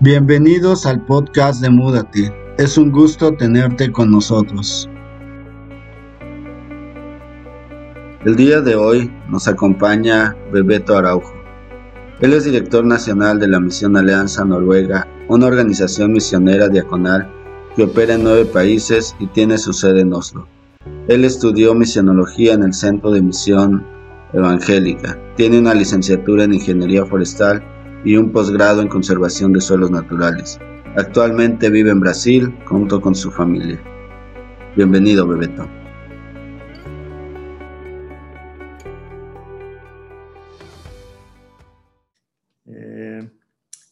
Bienvenidos 0.00 0.86
al 0.86 1.04
podcast 1.04 1.60
de 1.60 1.70
Múdate. 1.70 2.32
Es 2.56 2.78
un 2.78 2.92
gusto 2.92 3.34
tenerte 3.34 3.90
con 3.90 4.12
nosotros. 4.12 4.88
El 8.24 8.36
día 8.36 8.60
de 8.60 8.76
hoy 8.76 9.12
nos 9.28 9.48
acompaña 9.48 10.36
Bebeto 10.52 10.96
Araujo. 10.96 11.34
Él 12.20 12.32
es 12.32 12.44
director 12.44 12.84
nacional 12.84 13.40
de 13.40 13.48
la 13.48 13.58
Misión 13.58 13.96
Alianza 13.96 14.44
Noruega, 14.44 15.04
una 15.26 15.46
organización 15.46 16.12
misionera 16.12 16.68
diaconal 16.68 17.28
que 17.74 17.82
opera 17.82 18.14
en 18.14 18.22
nueve 18.22 18.44
países 18.44 19.16
y 19.18 19.26
tiene 19.26 19.58
su 19.58 19.72
sede 19.72 20.02
en 20.02 20.12
Oslo. 20.12 20.46
Él 21.08 21.24
estudió 21.24 21.74
misionología 21.74 22.54
en 22.54 22.62
el 22.62 22.72
Centro 22.72 23.10
de 23.10 23.20
Misión 23.20 23.84
Evangélica, 24.32 25.18
tiene 25.34 25.58
una 25.58 25.74
licenciatura 25.74 26.44
en 26.44 26.54
Ingeniería 26.54 27.04
Forestal 27.04 27.64
y 28.04 28.16
un 28.16 28.30
posgrado 28.32 28.80
en 28.80 28.88
conservación 28.88 29.52
de 29.52 29.60
suelos 29.60 29.90
naturales. 29.90 30.58
Actualmente 30.96 31.70
vive 31.70 31.90
en 31.90 32.00
Brasil 32.00 32.54
junto 32.66 33.00
con 33.00 33.14
su 33.14 33.30
familia. 33.30 33.80
Bienvenido, 34.76 35.26
Bebeto. 35.26 35.68
É, 42.66 43.26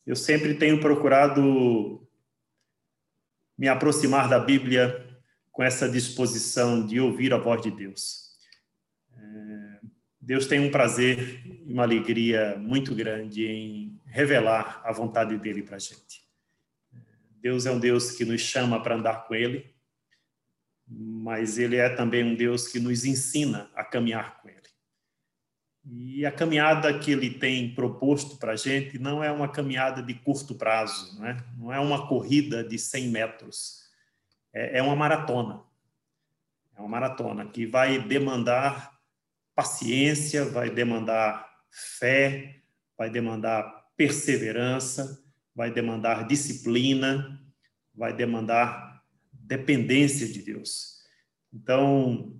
eu 0.07 0.15
sempre 0.15 0.55
tenho 0.55 0.81
procurado 0.81 2.01
me 3.59 3.69
aproximar 3.69 4.29
da 4.29 4.39
Bíblia 4.39 5.05
com 5.51 5.63
essa 5.63 5.89
disposição 5.89 6.87
de 6.87 7.01
ouvir 7.01 7.33
a 7.33 7.39
voz 7.39 7.63
de 7.63 7.71
Deus. 7.71 8.37
É, 9.17 9.81
Deus 10.21 10.47
tem 10.47 10.61
um 10.61 10.71
prazer 10.71 11.43
e 11.67 11.73
uma 11.73 11.83
alegria 11.83 12.57
muito 12.59 12.95
grande 12.95 13.47
em 13.47 13.96
revelar 14.17 14.81
a 14.83 14.91
vontade 14.93 15.37
dele 15.37 15.63
para 15.63 15.77
a 15.77 15.79
gente. 15.79 16.27
Deus 17.39 17.67
é 17.67 17.71
um 17.71 17.79
Deus 17.79 18.13
que 18.13 18.25
nos 18.25 18.41
chama 18.41 18.83
para 18.83 18.95
andar 18.95 19.27
com 19.27 19.35
ele, 19.35 19.75
mas 20.89 21.59
ele 21.59 21.77
é 21.77 21.91
também 21.91 22.25
um 22.25 22.35
Deus 22.35 22.67
que 22.67 22.81
nos 22.81 23.05
ensina 23.05 23.71
a 23.75 23.85
caminhar 23.85 24.41
com 24.41 24.49
ele. 24.49 24.57
E 25.85 26.25
a 26.25 26.33
caminhada 26.33 26.99
que 26.99 27.13
ele 27.13 27.29
tem 27.29 27.75
proposto 27.75 28.39
para 28.39 28.53
a 28.53 28.57
gente 28.57 28.99
não 28.99 29.23
é 29.23 29.31
uma 29.31 29.49
caminhada 29.49 30.03
de 30.03 30.15
curto 30.15 30.55
prazo, 30.55 31.15
não 31.19 31.27
é, 31.27 31.45
não 31.59 31.73
é 31.75 31.79
uma 31.79 32.09
corrida 32.09 32.65
de 32.65 32.79
100 32.79 33.09
metros, 33.09 33.83
é, 34.51 34.79
é 34.79 34.83
uma 34.83 34.97
maratona. 34.97 35.63
É 36.75 36.81
uma 36.81 36.89
maratona 36.89 37.45
que 37.45 37.67
vai 37.67 37.99
demandar 37.99 38.99
paciência, 39.55 40.43
vai 40.47 40.71
demandar 40.71 41.47
fé, 41.71 42.63
vai 42.97 43.11
demandar 43.11 43.86
perseverança, 43.97 45.23
vai 45.55 45.73
demandar 45.73 46.27
disciplina, 46.27 47.41
vai 47.95 48.13
demandar 48.13 49.03
dependência 49.33 50.29
de 50.29 50.43
Deus. 50.43 51.03
Então, 51.53 52.39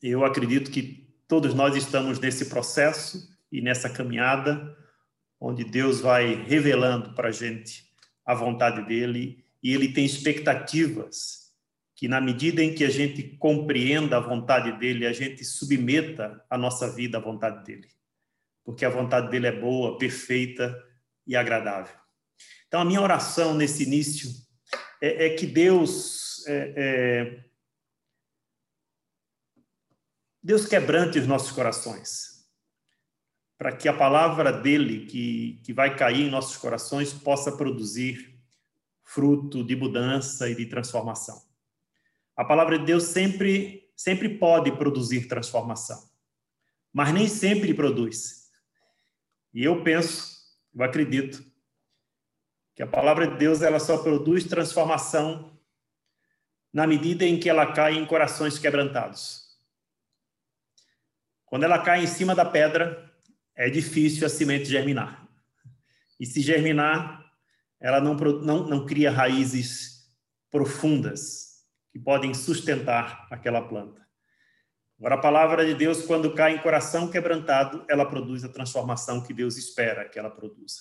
eu 0.00 0.24
acredito 0.24 0.70
que 0.70 1.12
todos 1.26 1.52
nós 1.54 1.74
estamos 1.74 2.20
nesse 2.20 2.46
processo 2.46 3.28
e 3.50 3.60
nessa 3.60 3.90
caminhada, 3.90 4.76
onde 5.40 5.64
Deus 5.64 6.00
vai 6.00 6.34
revelando 6.44 7.14
para 7.14 7.28
a 7.28 7.32
gente 7.32 7.92
a 8.24 8.34
vontade 8.34 8.86
dele 8.86 9.44
e 9.62 9.72
ele 9.74 9.92
tem 9.92 10.04
expectativas 10.04 11.52
que, 11.96 12.06
na 12.06 12.20
medida 12.20 12.62
em 12.62 12.74
que 12.74 12.84
a 12.84 12.90
gente 12.90 13.22
compreenda 13.38 14.16
a 14.16 14.20
vontade 14.20 14.78
dele, 14.78 15.06
a 15.06 15.12
gente 15.12 15.44
submeta 15.44 16.44
a 16.48 16.56
nossa 16.56 16.90
vida 16.90 17.18
à 17.18 17.20
vontade 17.20 17.64
dele 17.64 17.88
porque 18.64 18.84
a 18.84 18.90
vontade 18.90 19.30
dele 19.30 19.46
é 19.46 19.52
boa, 19.52 19.98
perfeita 19.98 20.74
e 21.26 21.36
agradável. 21.36 21.94
Então, 22.66 22.80
a 22.80 22.84
minha 22.84 23.00
oração 23.00 23.54
nesse 23.54 23.84
início 23.84 24.30
é, 25.00 25.26
é 25.26 25.36
que 25.36 25.46
Deus 25.46 26.44
é, 26.46 26.74
é, 26.76 27.44
Deus 30.42 30.66
quebrante 30.66 31.18
os 31.18 31.26
nossos 31.26 31.52
corações, 31.52 32.46
para 33.56 33.74
que 33.74 33.88
a 33.88 33.96
palavra 33.96 34.52
dele 34.52 35.06
que, 35.06 35.60
que 35.64 35.72
vai 35.72 35.96
cair 35.96 36.26
em 36.26 36.30
nossos 36.30 36.56
corações 36.56 37.12
possa 37.12 37.56
produzir 37.56 38.38
fruto 39.02 39.64
de 39.64 39.76
mudança 39.76 40.48
e 40.50 40.54
de 40.54 40.66
transformação. 40.66 41.40
A 42.36 42.44
palavra 42.44 42.78
de 42.78 42.84
Deus 42.84 43.04
sempre 43.04 43.84
sempre 43.96 44.28
pode 44.28 44.72
produzir 44.76 45.28
transformação, 45.28 46.10
mas 46.92 47.12
nem 47.14 47.28
sempre 47.28 47.72
produz. 47.72 48.43
E 49.54 49.64
eu 49.64 49.84
penso, 49.84 50.36
eu 50.74 50.82
acredito, 50.82 51.44
que 52.74 52.82
a 52.82 52.86
palavra 52.86 53.28
de 53.28 53.38
Deus 53.38 53.62
ela 53.62 53.78
só 53.78 54.02
produz 54.02 54.44
transformação 54.44 55.56
na 56.72 56.88
medida 56.88 57.24
em 57.24 57.38
que 57.38 57.48
ela 57.48 57.72
cai 57.72 57.94
em 57.94 58.04
corações 58.04 58.58
quebrantados. 58.58 59.44
Quando 61.46 61.62
ela 61.62 61.78
cai 61.78 62.02
em 62.02 62.06
cima 62.08 62.34
da 62.34 62.44
pedra, 62.44 63.14
é 63.54 63.70
difícil 63.70 64.26
a 64.26 64.28
semente 64.28 64.64
germinar. 64.64 65.28
E 66.18 66.26
se 66.26 66.40
germinar, 66.40 67.24
ela 67.80 68.00
não, 68.00 68.14
não, 68.14 68.66
não 68.66 68.86
cria 68.86 69.12
raízes 69.12 70.12
profundas 70.50 71.64
que 71.92 71.98
podem 72.00 72.34
sustentar 72.34 73.28
aquela 73.30 73.62
planta. 73.62 74.03
Agora, 75.04 75.16
a 75.16 75.20
palavra 75.20 75.66
de 75.66 75.74
Deus, 75.74 76.00
quando 76.00 76.32
cai 76.32 76.54
em 76.54 76.62
coração 76.62 77.10
quebrantado, 77.10 77.84
ela 77.90 78.06
produz 78.06 78.42
a 78.42 78.48
transformação 78.48 79.20
que 79.20 79.34
Deus 79.34 79.58
espera 79.58 80.08
que 80.08 80.18
ela 80.18 80.30
produza. 80.30 80.80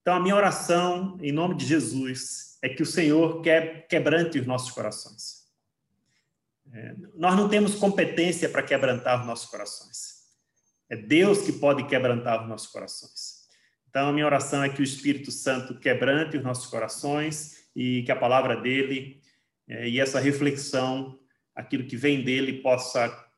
Então, 0.00 0.14
a 0.14 0.18
minha 0.18 0.34
oração, 0.34 1.18
em 1.20 1.30
nome 1.30 1.54
de 1.56 1.66
Jesus, 1.66 2.58
é 2.62 2.70
que 2.70 2.82
o 2.82 2.86
Senhor 2.86 3.42
quebrante 3.86 4.38
os 4.38 4.46
nossos 4.46 4.70
corações. 4.70 5.46
É, 6.72 6.94
nós 7.14 7.36
não 7.36 7.50
temos 7.50 7.74
competência 7.74 8.48
para 8.48 8.62
quebrantar 8.62 9.20
os 9.20 9.26
nossos 9.26 9.50
corações. 9.50 10.22
É 10.88 10.96
Deus 10.96 11.42
que 11.42 11.52
pode 11.52 11.86
quebrantar 11.86 12.40
os 12.40 12.48
nossos 12.48 12.68
corações. 12.68 13.46
Então, 13.90 14.08
a 14.08 14.12
minha 14.14 14.24
oração 14.24 14.64
é 14.64 14.70
que 14.70 14.80
o 14.80 14.82
Espírito 14.82 15.30
Santo 15.30 15.78
quebrante 15.78 16.38
os 16.38 16.42
nossos 16.42 16.66
corações 16.66 17.58
e 17.76 18.04
que 18.04 18.10
a 18.10 18.16
palavra 18.16 18.56
dele 18.56 19.20
é, 19.68 19.86
e 19.86 20.00
essa 20.00 20.18
reflexão, 20.18 21.20
aquilo 21.54 21.84
que 21.84 21.98
vem 21.98 22.24
dele, 22.24 22.62
possa 22.62 23.28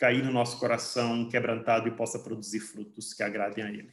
cair 0.00 0.24
no 0.24 0.32
nosso 0.32 0.58
coração 0.58 1.28
quebrantado 1.28 1.86
e 1.86 1.90
possa 1.90 2.18
produzir 2.18 2.60
frutos 2.60 3.12
que 3.12 3.22
agradem 3.22 3.62
a 3.62 3.68
Ele. 3.68 3.90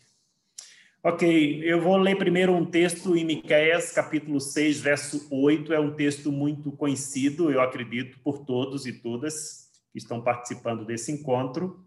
Ok, 1.03 1.61
eu 1.63 1.81
vou 1.81 1.97
ler 1.97 2.17
primeiro 2.17 2.53
um 2.53 2.65
texto 2.65 3.15
em 3.15 3.25
Miqueias, 3.25 3.91
capítulo 3.91 4.39
6, 4.39 4.79
verso 4.79 5.27
8. 5.29 5.73
É 5.73 5.79
um 5.79 5.93
texto 5.93 6.31
muito 6.31 6.71
conhecido, 6.71 7.51
eu 7.51 7.61
acredito, 7.61 8.19
por 8.21 8.45
todos 8.45 8.85
e 8.87 8.93
todas 8.93 9.69
que 9.91 9.97
estão 9.97 10.21
participando 10.21 10.85
desse 10.85 11.11
encontro. 11.11 11.85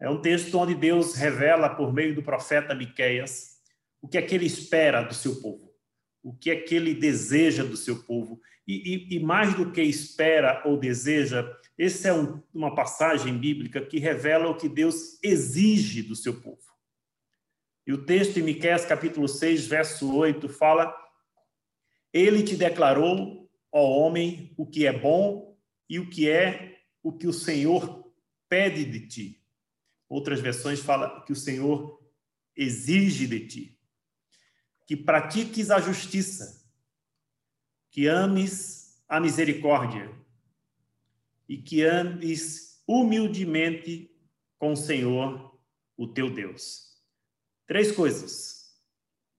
É 0.00 0.10
um 0.10 0.20
texto 0.20 0.58
onde 0.58 0.74
Deus 0.74 1.14
revela, 1.14 1.68
por 1.68 1.92
meio 1.92 2.14
do 2.14 2.22
profeta 2.22 2.74
Miqueias, 2.74 3.60
o 4.02 4.08
que 4.08 4.18
é 4.18 4.22
que 4.22 4.34
ele 4.34 4.46
espera 4.46 5.02
do 5.02 5.14
seu 5.14 5.40
povo, 5.40 5.72
o 6.22 6.34
que 6.34 6.50
é 6.50 6.56
que 6.56 6.74
ele 6.74 6.92
deseja 6.92 7.62
do 7.62 7.76
seu 7.76 8.02
povo. 8.02 8.40
E, 8.66 9.14
e, 9.14 9.16
e 9.16 9.20
mais 9.20 9.54
do 9.54 9.70
que 9.70 9.82
espera 9.82 10.62
ou 10.64 10.76
deseja, 10.76 11.48
essa 11.82 12.08
é 12.08 12.12
um, 12.12 12.42
uma 12.52 12.74
passagem 12.74 13.38
bíblica 13.38 13.80
que 13.80 13.98
revela 13.98 14.50
o 14.50 14.56
que 14.56 14.68
Deus 14.68 15.18
exige 15.22 16.02
do 16.02 16.14
seu 16.14 16.38
povo. 16.38 16.60
E 17.86 17.92
o 17.94 18.04
texto 18.04 18.36
em 18.36 18.42
Miqueias 18.42 18.84
capítulo 18.84 19.26
6, 19.26 19.66
verso 19.66 20.14
8 20.14 20.46
fala: 20.50 20.94
Ele 22.12 22.42
te 22.42 22.54
declarou, 22.54 23.50
ó 23.72 23.82
homem, 23.82 24.52
o 24.58 24.66
que 24.66 24.86
é 24.86 24.92
bom 24.92 25.58
e 25.88 25.98
o 25.98 26.10
que 26.10 26.28
é 26.28 26.82
o 27.02 27.14
que 27.14 27.26
o 27.26 27.32
Senhor 27.32 28.12
pede 28.46 28.84
de 28.84 29.06
ti. 29.06 29.42
Outras 30.06 30.38
versões 30.38 30.80
falam 30.80 31.24
que 31.24 31.32
o 31.32 31.36
Senhor 31.36 31.98
exige 32.54 33.26
de 33.26 33.46
ti. 33.46 33.80
Que 34.86 34.98
pratiques 34.98 35.70
a 35.70 35.80
justiça, 35.80 36.62
que 37.90 38.06
ames 38.06 39.02
a 39.08 39.18
misericórdia 39.18 40.19
e 41.50 41.58
que 41.58 41.82
andes 41.82 42.80
humildemente 42.86 44.08
com 44.56 44.72
o 44.72 44.76
Senhor, 44.76 45.60
o 45.96 46.06
teu 46.06 46.32
Deus. 46.32 46.96
Três 47.66 47.90
coisas 47.90 48.80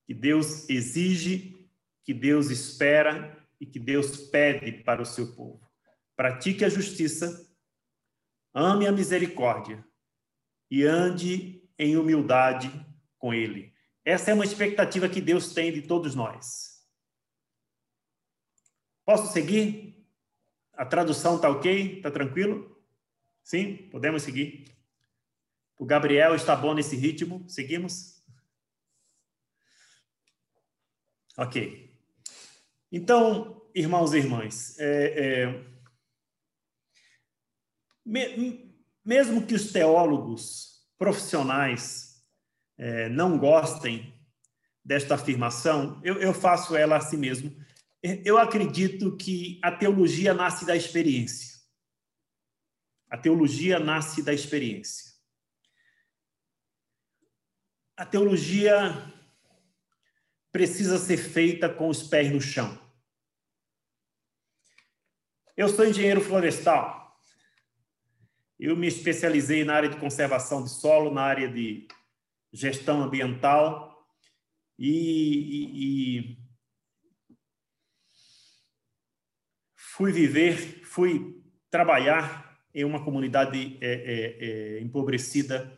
que 0.06 0.13
Deus 0.13 0.69
exige, 0.69 1.72
que 2.04 2.13
Deus 2.13 2.50
espera 2.50 3.42
e 3.62 3.66
que 3.66 3.80
Deus 3.80 4.18
pede 4.30 4.84
para 4.84 5.02
o 5.02 5.06
seu 5.06 5.34
povo. 5.34 5.66
Pratique 6.13 6.66
a 6.66 6.69
justiça, 6.69 7.50
ame 8.54 8.86
a 8.86 8.92
misericórdia 8.92 9.81
e 10.69 10.84
ande 10.84 11.66
em 11.80 11.96
humildade 11.96 12.69
com 13.18 13.34
Ele. 13.34 13.74
Essa 14.04 14.31
é 14.31 14.34
uma 14.34 14.44
expectativa 14.44 15.07
que 15.07 15.22
Deus 15.22 15.54
tem 15.54 15.72
de 15.72 15.84
todos 15.84 16.14
nós. 16.14 16.86
Posso 19.06 19.31
seguir? 19.31 19.91
A 20.81 20.86
tradução 20.86 21.36
está 21.36 21.48
ok? 21.48 21.98
Está 21.98 22.10
tranquilo? 22.10 22.75
Sim? 23.44 23.88
Podemos 23.92 24.24
seguir? 24.24 24.66
O 25.78 25.86
Gabriel 25.86 26.33
está 26.33 26.56
bom 26.56 26.74
nesse 26.74 26.95
ritmo? 26.95 27.48
Seguimos? 27.48 28.19
Ok. 31.38 31.95
Então, 32.92 33.62
irmãos 33.75 34.12
e 34.16 34.18
irmãs, 34.18 34.80
é, 34.80 35.44
é, 35.44 35.66
me, 38.04 38.75
mesmo 39.06 39.45
que 39.45 39.54
os 39.54 39.72
teólogos 39.72 40.83
profissionais 40.98 42.25
é, 42.75 43.07
não 43.07 43.38
gostem 43.38 44.19
desta 44.83 45.13
afirmação, 45.13 46.01
eu, 46.04 46.19
eu 46.19 46.33
faço 46.33 46.75
ela 46.75 46.98
assim 46.98 47.18
mesmo. 47.18 47.56
Eu 48.03 48.39
acredito 48.39 49.15
que 49.15 49.59
a 49.63 49.71
teologia 49.71 50.33
nasce 50.33 50.65
da 50.65 50.75
experiência. 50.75 51.62
A 53.07 53.18
teologia 53.18 53.77
nasce 53.77 54.24
da 54.24 54.33
experiência. 54.33 55.12
A 57.95 58.06
teologia 58.06 59.13
precisa 60.51 60.98
ser 60.98 61.18
feita 61.18 61.69
com 61.69 61.89
os 61.89 62.01
pés 62.01 62.31
no 62.31 62.42
chão. 62.42 62.80
Eu 65.56 65.69
sou 65.69 65.86
engenheiro 65.86 66.21
florestal. 66.21 67.15
Eu 68.59 68.75
me 68.75 68.88
especializei 68.88 69.63
na 69.63 69.75
área 69.75 69.89
de 69.89 69.97
conservação 69.97 70.63
de 70.63 70.71
solo, 70.71 71.13
na 71.13 71.21
área 71.21 71.47
de 71.47 71.88
gestão 72.51 73.04
ambiental 73.04 74.07
e, 74.77 74.89
e, 74.89 76.30
e 76.30 76.41
fui 80.01 80.12
viver, 80.12 80.81
fui 80.83 81.39
trabalhar 81.69 82.59
em 82.74 82.83
uma 82.83 83.06
comunidade 83.06 83.77
é, 83.80 83.92
é, 83.92 84.45
é, 84.48 84.81
empobrecida. 84.81 85.77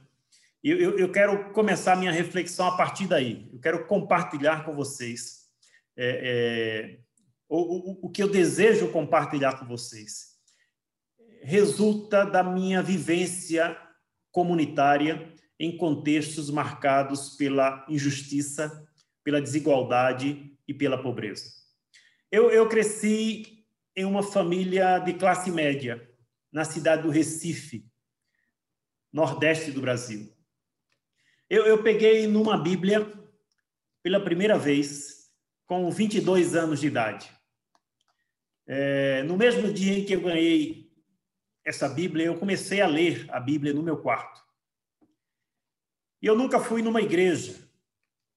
Eu, 0.64 0.80
eu, 0.80 0.98
eu, 0.98 1.12
quero 1.12 1.52
começar 1.52 1.98
minha 1.98 2.10
reflexão 2.10 2.66
a 2.68 2.78
partir 2.78 3.06
daí. 3.06 3.50
Eu 3.52 3.60
quero 3.60 3.86
compartilhar 3.86 4.64
com 4.64 4.74
vocês 4.74 5.50
é, 5.98 6.08
é, 6.24 7.00
o, 7.50 7.58
o, 7.58 8.00
o 8.04 8.10
que 8.10 8.24
eu 8.24 8.30
desejo 8.30 8.94
compartilhar 8.94 9.60
com 9.60 9.66
vocês. 9.66 10.38
Resulta 11.42 12.24
da 12.24 12.42
minha 12.42 12.82
vivência 12.82 13.78
comunitária 14.32 15.34
em 15.60 15.76
contextos 15.76 16.50
marcados 16.50 17.36
pela 17.36 17.86
injustiça, 17.90 18.88
pela 19.22 19.42
desigualdade 19.42 20.50
e 20.66 20.74
pela 20.74 21.04
pobreza. 21.04 21.44
Eu, 22.32 22.50
eu 22.50 22.70
cresci 22.70 23.63
em 23.96 24.06
uma 24.06 24.24
família 24.24 25.00
de 25.00 25.14
classe 25.14 25.52
média, 25.52 26.10
na 26.52 26.66
cidade 26.66 27.04
do 27.04 27.10
Recife, 27.10 27.86
nordeste 29.12 29.72
do 29.72 29.82
Brasil. 29.82 30.32
Eu, 31.50 31.66
eu 31.66 31.84
peguei 31.84 32.28
numa 32.28 32.58
Bíblia 32.58 33.12
pela 34.02 34.20
primeira 34.20 34.58
vez 34.58 35.32
com 35.66 35.90
22 35.92 36.56
anos 36.56 36.80
de 36.80 36.88
idade. 36.88 37.32
É, 38.66 39.24
no 39.24 39.38
mesmo 39.38 39.72
dia 39.72 40.00
em 40.00 40.06
que 40.06 40.14
eu 40.14 40.22
ganhei 40.22 40.92
essa 41.66 41.88
Bíblia, 41.88 42.26
eu 42.26 42.38
comecei 42.38 42.82
a 42.82 42.88
ler 42.88 43.26
a 43.30 43.40
Bíblia 43.40 43.74
no 43.74 43.84
meu 43.84 44.02
quarto. 44.02 44.42
E 46.22 46.26
eu 46.26 46.36
nunca 46.36 46.60
fui 46.60 46.82
numa 46.82 47.02
igreja. 47.02 47.56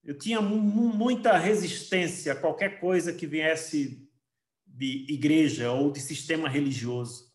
Eu 0.02 0.16
tinha 0.16 0.40
muita 0.40 1.36
resistência 1.36 2.32
a 2.32 2.36
qualquer 2.36 2.80
coisa 2.80 3.12
que 3.12 3.26
viesse 3.26 4.05
de 4.76 5.06
igreja 5.08 5.72
ou 5.72 5.90
de 5.90 6.00
sistema 6.00 6.48
religioso. 6.48 7.32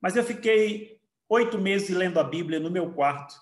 Mas 0.00 0.14
eu 0.14 0.22
fiquei 0.22 1.00
oito 1.28 1.58
meses 1.58 1.88
lendo 1.88 2.20
a 2.20 2.24
Bíblia 2.24 2.60
no 2.60 2.70
meu 2.70 2.92
quarto. 2.92 3.34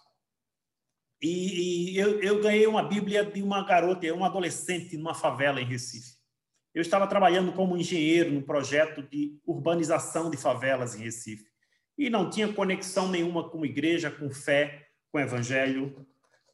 E, 1.21 1.93
e 1.93 1.99
eu, 1.99 2.21
eu, 2.23 2.41
ganhei 2.41 2.67
uma 2.67 2.83
Bíblia 2.83 3.25
de 3.25 3.43
uma 3.43 3.65
garota, 3.67 4.13
uma 4.15 4.27
adolescente, 4.27 4.97
numa 4.97 5.15
favela 5.15 5.61
em 5.61 5.67
Recife. 5.67 6.15
Eu 6.73 6.81
estava 6.81 7.07
trabalhando 7.07 7.53
como 7.53 7.77
engenheiro 7.77 8.31
no 8.31 8.43
projeto 8.43 9.03
de 9.03 9.37
urbanização 9.45 10.31
de 10.31 10.37
favelas 10.37 10.95
em 10.95 11.03
Recife. 11.03 11.45
E 11.99 12.09
não 12.09 12.31
tinha 12.31 12.53
conexão 12.53 13.09
nenhuma 13.09 13.51
com 13.51 13.67
igreja, 13.67 14.11
com 14.11 14.31
fé, 14.31 14.87
com 15.11 15.19
evangelho, 15.19 16.07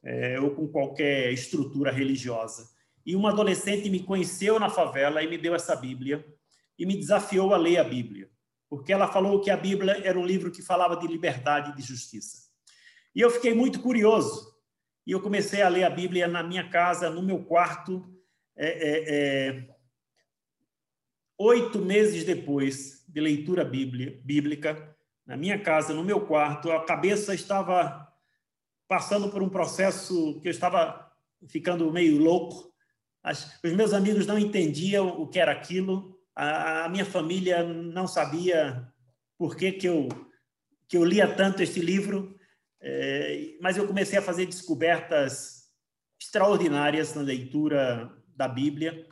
é, 0.03 0.39
ou 0.39 0.51
com 0.55 0.67
qualquer 0.67 1.31
estrutura 1.31 1.91
religiosa. 1.91 2.67
E 3.05 3.15
uma 3.15 3.29
adolescente 3.29 3.89
me 3.89 4.01
conheceu 4.01 4.59
na 4.59 4.69
favela 4.69 5.23
e 5.23 5.29
me 5.29 5.37
deu 5.37 5.53
essa 5.53 5.75
Bíblia 5.75 6.25
e 6.77 6.85
me 6.85 6.97
desafiou 6.97 7.53
a 7.53 7.57
ler 7.57 7.77
a 7.77 7.83
Bíblia, 7.83 8.29
porque 8.69 8.93
ela 8.93 9.07
falou 9.07 9.41
que 9.41 9.49
a 9.49 9.57
Bíblia 9.57 10.01
era 10.03 10.17
um 10.17 10.25
livro 10.25 10.51
que 10.51 10.61
falava 10.61 10.95
de 10.95 11.07
liberdade 11.07 11.71
e 11.71 11.75
de 11.75 11.81
justiça. 11.81 12.47
E 13.15 13.21
eu 13.21 13.29
fiquei 13.29 13.53
muito 13.53 13.81
curioso 13.81 14.55
e 15.05 15.11
eu 15.11 15.21
comecei 15.21 15.61
a 15.61 15.69
ler 15.69 15.83
a 15.85 15.89
Bíblia 15.89 16.27
na 16.27 16.43
minha 16.43 16.69
casa, 16.69 17.09
no 17.09 17.23
meu 17.23 17.43
quarto, 17.43 18.05
é, 18.55 18.67
é, 18.67 19.03
é, 19.07 19.69
oito 21.37 21.79
meses 21.79 22.23
depois 22.23 23.05
de 23.07 23.21
leitura 23.21 23.63
bíblia, 23.63 24.19
bíblica, 24.23 24.95
na 25.25 25.37
minha 25.37 25.59
casa, 25.61 25.93
no 25.93 26.03
meu 26.03 26.25
quarto, 26.25 26.71
a 26.71 26.83
cabeça 26.83 27.33
estava 27.33 28.07
passando 28.87 29.29
por 29.29 29.43
um 29.43 29.49
processo 29.49 30.39
que 30.41 30.47
eu 30.47 30.51
estava 30.51 31.11
ficando 31.47 31.91
meio 31.91 32.17
louco. 32.17 32.73
As, 33.21 33.59
os 33.63 33.73
meus 33.73 33.93
amigos 33.93 34.25
não 34.25 34.39
entendiam 34.39 35.21
o 35.21 35.27
que 35.27 35.39
era 35.39 35.51
aquilo, 35.51 36.16
a, 36.37 36.87
minha 36.89 37.05
família 37.05 37.63
não 37.63 38.07
sabia 38.07 38.87
por 39.37 39.55
que, 39.55 39.71
que, 39.71 39.87
eu, 39.87 40.07
que 40.87 40.95
eu 40.95 41.03
lia 41.03 41.35
tanto 41.35 41.63
este 41.63 41.79
livro, 41.79 42.37
é, 42.79 43.57
mas 43.59 43.75
eu 43.75 43.87
comecei 43.87 44.19
a 44.19 44.21
fazer 44.21 44.45
descobertas 44.45 45.71
extraordinárias 46.21 47.15
na 47.15 47.21
leitura 47.23 48.15
da 48.35 48.47
Bíblia. 48.47 49.07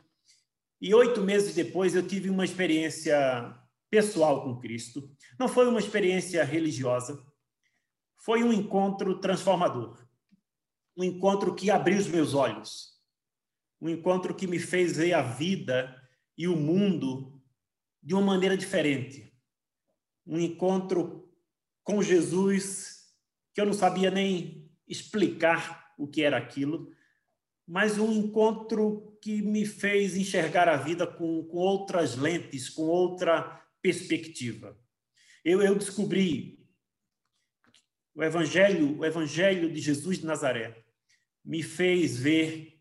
E 0.80 0.94
oito 0.94 1.20
meses 1.20 1.52
depois 1.52 1.96
eu 1.96 2.06
tive 2.06 2.30
uma 2.30 2.44
experiência 2.44 3.58
pessoal 3.90 4.44
com 4.44 4.60
Cristo. 4.60 5.10
Não 5.38 5.48
foi 5.48 5.66
uma 5.66 5.80
experiência 5.80 6.44
religiosa, 6.44 7.20
foi 8.18 8.44
um 8.44 8.52
encontro 8.52 9.18
transformador. 9.20 9.98
Um 10.96 11.02
encontro 11.02 11.54
que 11.56 11.72
abriu 11.72 11.98
os 11.98 12.06
meus 12.06 12.34
olhos. 12.34 12.92
Um 13.80 13.88
encontro 13.88 14.34
que 14.34 14.46
me 14.46 14.60
fez 14.60 14.96
ver 14.96 15.12
a 15.12 15.22
vida 15.22 16.05
e 16.36 16.46
o 16.46 16.56
mundo 16.56 17.40
de 18.02 18.14
uma 18.14 18.22
maneira 18.22 18.56
diferente. 18.56 19.32
Um 20.26 20.38
encontro 20.38 21.32
com 21.82 22.02
Jesus 22.02 22.96
que 23.54 23.60
eu 23.60 23.66
não 23.66 23.72
sabia 23.72 24.10
nem 24.10 24.70
explicar 24.86 25.94
o 25.98 26.06
que 26.06 26.22
era 26.22 26.36
aquilo, 26.36 26.92
mas 27.66 27.98
um 27.98 28.12
encontro 28.12 29.18
que 29.20 29.40
me 29.42 29.64
fez 29.64 30.16
enxergar 30.16 30.68
a 30.68 30.76
vida 30.76 31.06
com, 31.06 31.44
com 31.44 31.56
outras 31.56 32.16
lentes, 32.16 32.68
com 32.68 32.82
outra 32.82 33.64
perspectiva. 33.80 34.78
Eu, 35.44 35.62
eu 35.62 35.74
descobri 35.74 36.64
o 38.14 38.22
evangelho, 38.22 38.98
o 38.98 39.04
evangelho 39.04 39.72
de 39.72 39.80
Jesus 39.80 40.18
de 40.18 40.26
Nazaré 40.26 40.84
me 41.44 41.62
fez 41.62 42.18
ver 42.18 42.80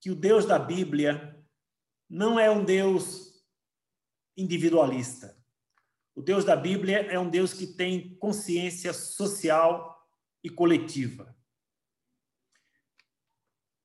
que 0.00 0.10
o 0.10 0.14
Deus 0.14 0.46
da 0.46 0.58
Bíblia 0.58 1.37
não 2.08 2.38
é 2.38 2.50
um 2.50 2.64
Deus 2.64 3.44
individualista. 4.36 5.36
O 6.14 6.22
Deus 6.22 6.44
da 6.44 6.56
Bíblia 6.56 7.02
é 7.02 7.18
um 7.18 7.28
Deus 7.28 7.52
que 7.52 7.66
tem 7.66 8.16
consciência 8.16 8.92
social 8.92 9.96
e 10.42 10.48
coletiva. 10.48 11.36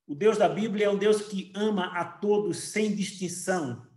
O 0.08 0.15
Deus 0.15 0.38
da 0.38 0.50
Bíblia 0.50 0.88
é 0.88 0.89
um 0.89 0.98
Deus 0.98 1.24
que 1.24 1.51
ama 1.56 1.88
a 1.98 2.06
todos 2.06 2.58
sem 2.58 2.96
distinção, 2.96 3.88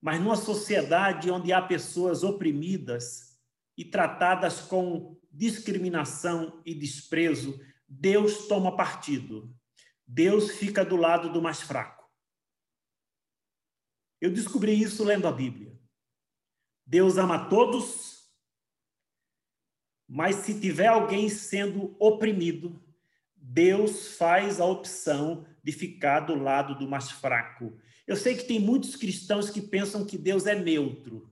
mas 0.00 0.20
numa 0.20 0.36
sociedade 0.36 1.30
onde 1.30 1.52
há 1.52 1.60
pessoas 1.60 2.22
oprimidas 2.22 3.38
e 3.76 3.84
tratadas 3.84 4.60
com 4.60 5.18
discriminação 5.30 6.62
e 6.64 6.74
desprezo, 6.74 7.60
Deus 7.88 8.46
toma 8.46 8.76
partido. 8.76 9.54
Deus 10.06 10.50
fica 10.50 10.84
do 10.84 10.96
lado 10.96 11.32
do 11.32 11.42
mais 11.42 11.60
fraco. 11.60 11.99
Eu 14.20 14.30
descobri 14.30 14.80
isso 14.80 15.02
lendo 15.02 15.26
a 15.26 15.32
Bíblia. 15.32 15.78
Deus 16.86 17.16
ama 17.16 17.48
todos, 17.48 18.28
mas 20.08 20.36
se 20.36 20.60
tiver 20.60 20.88
alguém 20.88 21.28
sendo 21.28 21.96
oprimido, 21.98 22.82
Deus 23.36 24.16
faz 24.16 24.60
a 24.60 24.64
opção 24.64 25.46
de 25.62 25.72
ficar 25.72 26.20
do 26.20 26.34
lado 26.34 26.74
do 26.74 26.88
mais 26.88 27.10
fraco. 27.10 27.78
Eu 28.06 28.16
sei 28.16 28.36
que 28.36 28.44
tem 28.44 28.58
muitos 28.58 28.96
cristãos 28.96 29.50
que 29.50 29.62
pensam 29.62 30.04
que 30.04 30.18
Deus 30.18 30.46
é 30.46 30.54
neutro. 30.54 31.30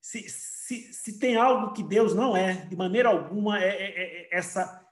Se, 0.00 0.28
se, 0.28 0.92
se 0.92 1.18
tem 1.18 1.36
algo 1.36 1.72
que 1.74 1.82
Deus 1.82 2.14
não 2.14 2.36
é, 2.36 2.64
de 2.66 2.74
maneira 2.74 3.08
alguma, 3.08 3.62
é, 3.62 3.68
é, 3.68 3.88
é, 4.00 4.28
essa 4.36 4.82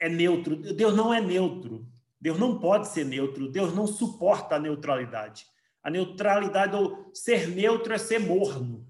é 0.00 0.08
neutro. 0.08 0.56
Deus 0.56 0.96
não 0.96 1.12
é 1.12 1.20
neutro. 1.20 1.86
Deus 2.20 2.38
não 2.38 2.58
pode 2.58 2.88
ser 2.88 3.04
neutro. 3.04 3.50
Deus 3.50 3.74
não 3.74 3.86
suporta 3.86 4.54
a 4.56 4.58
neutralidade. 4.58 5.46
A 5.82 5.90
neutralidade, 5.90 6.76
ou 6.76 7.10
ser 7.12 7.48
neutro, 7.48 7.92
é 7.92 7.98
ser 7.98 8.20
morno. 8.20 8.86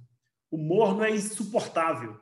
O 0.51 0.59
morno 0.59 1.03
é 1.03 1.11
insuportável. 1.11 2.21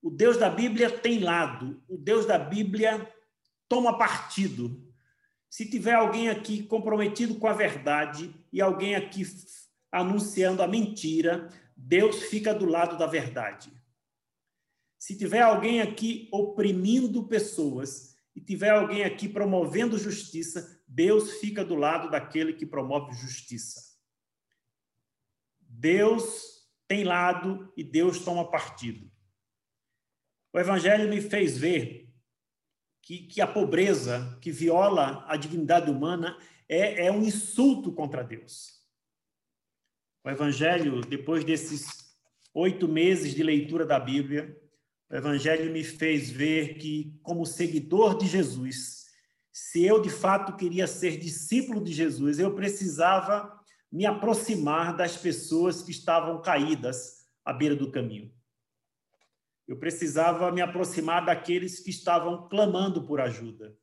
O 0.00 0.10
Deus 0.10 0.38
da 0.38 0.48
Bíblia 0.48 0.90
tem 0.90 1.18
lado. 1.18 1.82
O 1.88 1.98
Deus 1.98 2.24
da 2.24 2.38
Bíblia 2.38 3.12
toma 3.68 3.98
partido. 3.98 4.88
Se 5.50 5.68
tiver 5.68 5.94
alguém 5.94 6.28
aqui 6.28 6.62
comprometido 6.62 7.34
com 7.36 7.46
a 7.46 7.52
verdade 7.52 8.34
e 8.52 8.60
alguém 8.60 8.94
aqui 8.94 9.22
anunciando 9.90 10.62
a 10.62 10.68
mentira, 10.68 11.48
Deus 11.76 12.24
fica 12.24 12.54
do 12.54 12.66
lado 12.66 12.96
da 12.96 13.06
verdade. 13.06 13.72
Se 14.98 15.16
tiver 15.16 15.40
alguém 15.40 15.80
aqui 15.80 16.28
oprimindo 16.32 17.24
pessoas 17.24 18.16
e 18.34 18.40
tiver 18.40 18.70
alguém 18.70 19.04
aqui 19.04 19.28
promovendo 19.28 19.98
justiça, 19.98 20.77
Deus 20.88 21.32
fica 21.34 21.62
do 21.62 21.74
lado 21.74 22.10
daquele 22.10 22.54
que 22.54 22.64
promove 22.64 23.12
justiça. 23.12 23.94
Deus 25.60 26.66
tem 26.88 27.04
lado 27.04 27.70
e 27.76 27.84
Deus 27.84 28.24
toma 28.24 28.50
partido. 28.50 29.10
O 30.52 30.58
Evangelho 30.58 31.08
me 31.08 31.20
fez 31.20 31.58
ver 31.58 32.10
que, 33.02 33.26
que 33.26 33.40
a 33.42 33.46
pobreza 33.46 34.38
que 34.40 34.50
viola 34.50 35.24
a 35.28 35.36
dignidade 35.36 35.90
humana 35.90 36.38
é, 36.66 37.06
é 37.06 37.12
um 37.12 37.22
insulto 37.22 37.92
contra 37.92 38.24
Deus. 38.24 38.82
O 40.24 40.30
Evangelho, 40.30 41.02
depois 41.02 41.44
desses 41.44 42.16
oito 42.54 42.88
meses 42.88 43.34
de 43.34 43.42
leitura 43.42 43.84
da 43.84 44.00
Bíblia, 44.00 44.58
o 45.10 45.14
Evangelho 45.14 45.70
me 45.70 45.84
fez 45.84 46.30
ver 46.30 46.78
que, 46.78 47.18
como 47.22 47.46
seguidor 47.46 48.16
de 48.18 48.26
Jesus, 48.26 48.97
se 49.58 49.84
eu 49.84 50.00
de 50.00 50.08
fato 50.08 50.56
queria 50.56 50.86
ser 50.86 51.18
discípulo 51.18 51.82
de 51.82 51.92
Jesus, 51.92 52.38
eu 52.38 52.54
precisava 52.54 53.60
me 53.90 54.06
aproximar 54.06 54.96
das 54.96 55.16
pessoas 55.16 55.82
que 55.82 55.90
estavam 55.90 56.40
caídas 56.40 57.26
à 57.44 57.52
beira 57.52 57.74
do 57.74 57.90
caminho. 57.90 58.32
Eu 59.66 59.76
precisava 59.76 60.52
me 60.52 60.60
aproximar 60.60 61.24
daqueles 61.24 61.80
que 61.80 61.90
estavam 61.90 62.48
clamando 62.48 63.04
por 63.04 63.20
ajuda. 63.20 63.76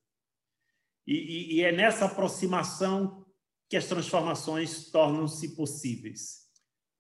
E, 1.05 1.13
e, 1.13 1.55
e 1.55 1.62
é 1.62 1.74
nessa 1.74 2.05
aproximação 2.05 3.25
que 3.70 3.75
as 3.75 3.86
transformações 3.86 4.89
tornam-se 4.89 5.58
possíveis. 5.58 6.46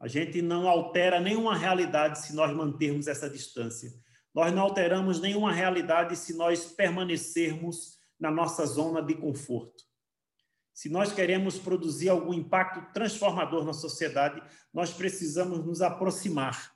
A 0.01 0.07
gente 0.07 0.41
não 0.41 0.67
altera 0.67 1.21
nenhuma 1.21 1.55
realidade 1.55 2.19
se 2.19 2.35
nós 2.35 2.53
mantermos 2.53 3.07
essa 3.07 3.29
distância. 3.29 3.89
Nós 4.33 4.53
não 4.53 4.63
alteramos 4.63 5.21
nenhuma 5.21 5.53
realidade 5.53 6.17
se 6.17 6.35
nós 6.35 6.65
permanecermos 6.65 7.94
na 8.19 8.31
nossa 8.31 8.65
zona 8.65 9.01
de 9.01 9.15
conforto. 9.15 9.83
Se 10.73 10.89
nós 10.89 11.13
queremos 11.13 11.57
produzir 11.57 12.09
algum 12.09 12.33
impacto 12.33 12.91
transformador 12.91 13.63
na 13.63 13.73
sociedade, 13.73 14.41
nós 14.73 14.93
precisamos 14.93 15.65
nos 15.65 15.81
aproximar. 15.81 16.75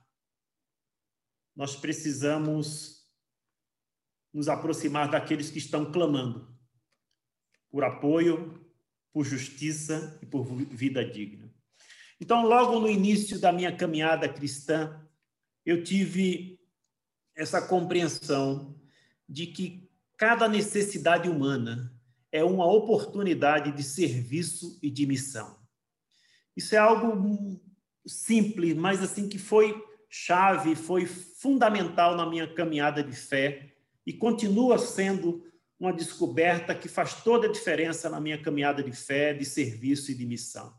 Nós 1.55 1.75
precisamos 1.75 3.05
nos 4.33 4.47
aproximar 4.47 5.09
daqueles 5.09 5.49
que 5.49 5.57
estão 5.57 5.91
clamando 5.91 6.47
por 7.69 7.83
apoio, 7.83 8.65
por 9.11 9.25
justiça 9.25 10.17
e 10.21 10.25
por 10.25 10.45
vida 10.45 11.03
digna. 11.03 11.53
Então, 12.21 12.45
logo 12.45 12.79
no 12.79 12.89
início 12.89 13.39
da 13.39 13.51
minha 13.51 13.75
caminhada 13.75 14.31
cristã, 14.31 15.05
eu 15.65 15.83
tive 15.83 16.59
essa 17.35 17.61
compreensão 17.61 18.79
de 19.27 19.47
que 19.47 19.88
cada 20.19 20.49
necessidade 20.49 21.29
humana 21.29 21.97
é 22.29 22.43
uma 22.43 22.69
oportunidade 22.69 23.71
de 23.71 23.81
serviço 23.81 24.77
e 24.83 24.91
de 24.91 25.05
missão. 25.05 25.57
Isso 26.57 26.75
é 26.75 26.77
algo 26.77 27.57
simples, 28.05 28.75
mas 28.75 29.01
assim 29.01 29.29
que 29.29 29.39
foi 29.39 29.81
chave, 30.09 30.75
foi 30.75 31.05
fundamental 31.05 32.17
na 32.17 32.29
minha 32.29 32.53
caminhada 32.53 33.01
de 33.01 33.15
fé 33.15 33.73
e 34.05 34.11
continua 34.11 34.77
sendo 34.77 35.41
uma 35.79 35.93
descoberta 35.93 36.75
que 36.75 36.89
faz 36.89 37.23
toda 37.23 37.47
a 37.47 37.51
diferença 37.51 38.09
na 38.09 38.19
minha 38.19 38.41
caminhada 38.41 38.83
de 38.83 38.91
fé, 38.91 39.33
de 39.33 39.45
serviço 39.45 40.11
e 40.11 40.15
de 40.15 40.25
missão. 40.25 40.77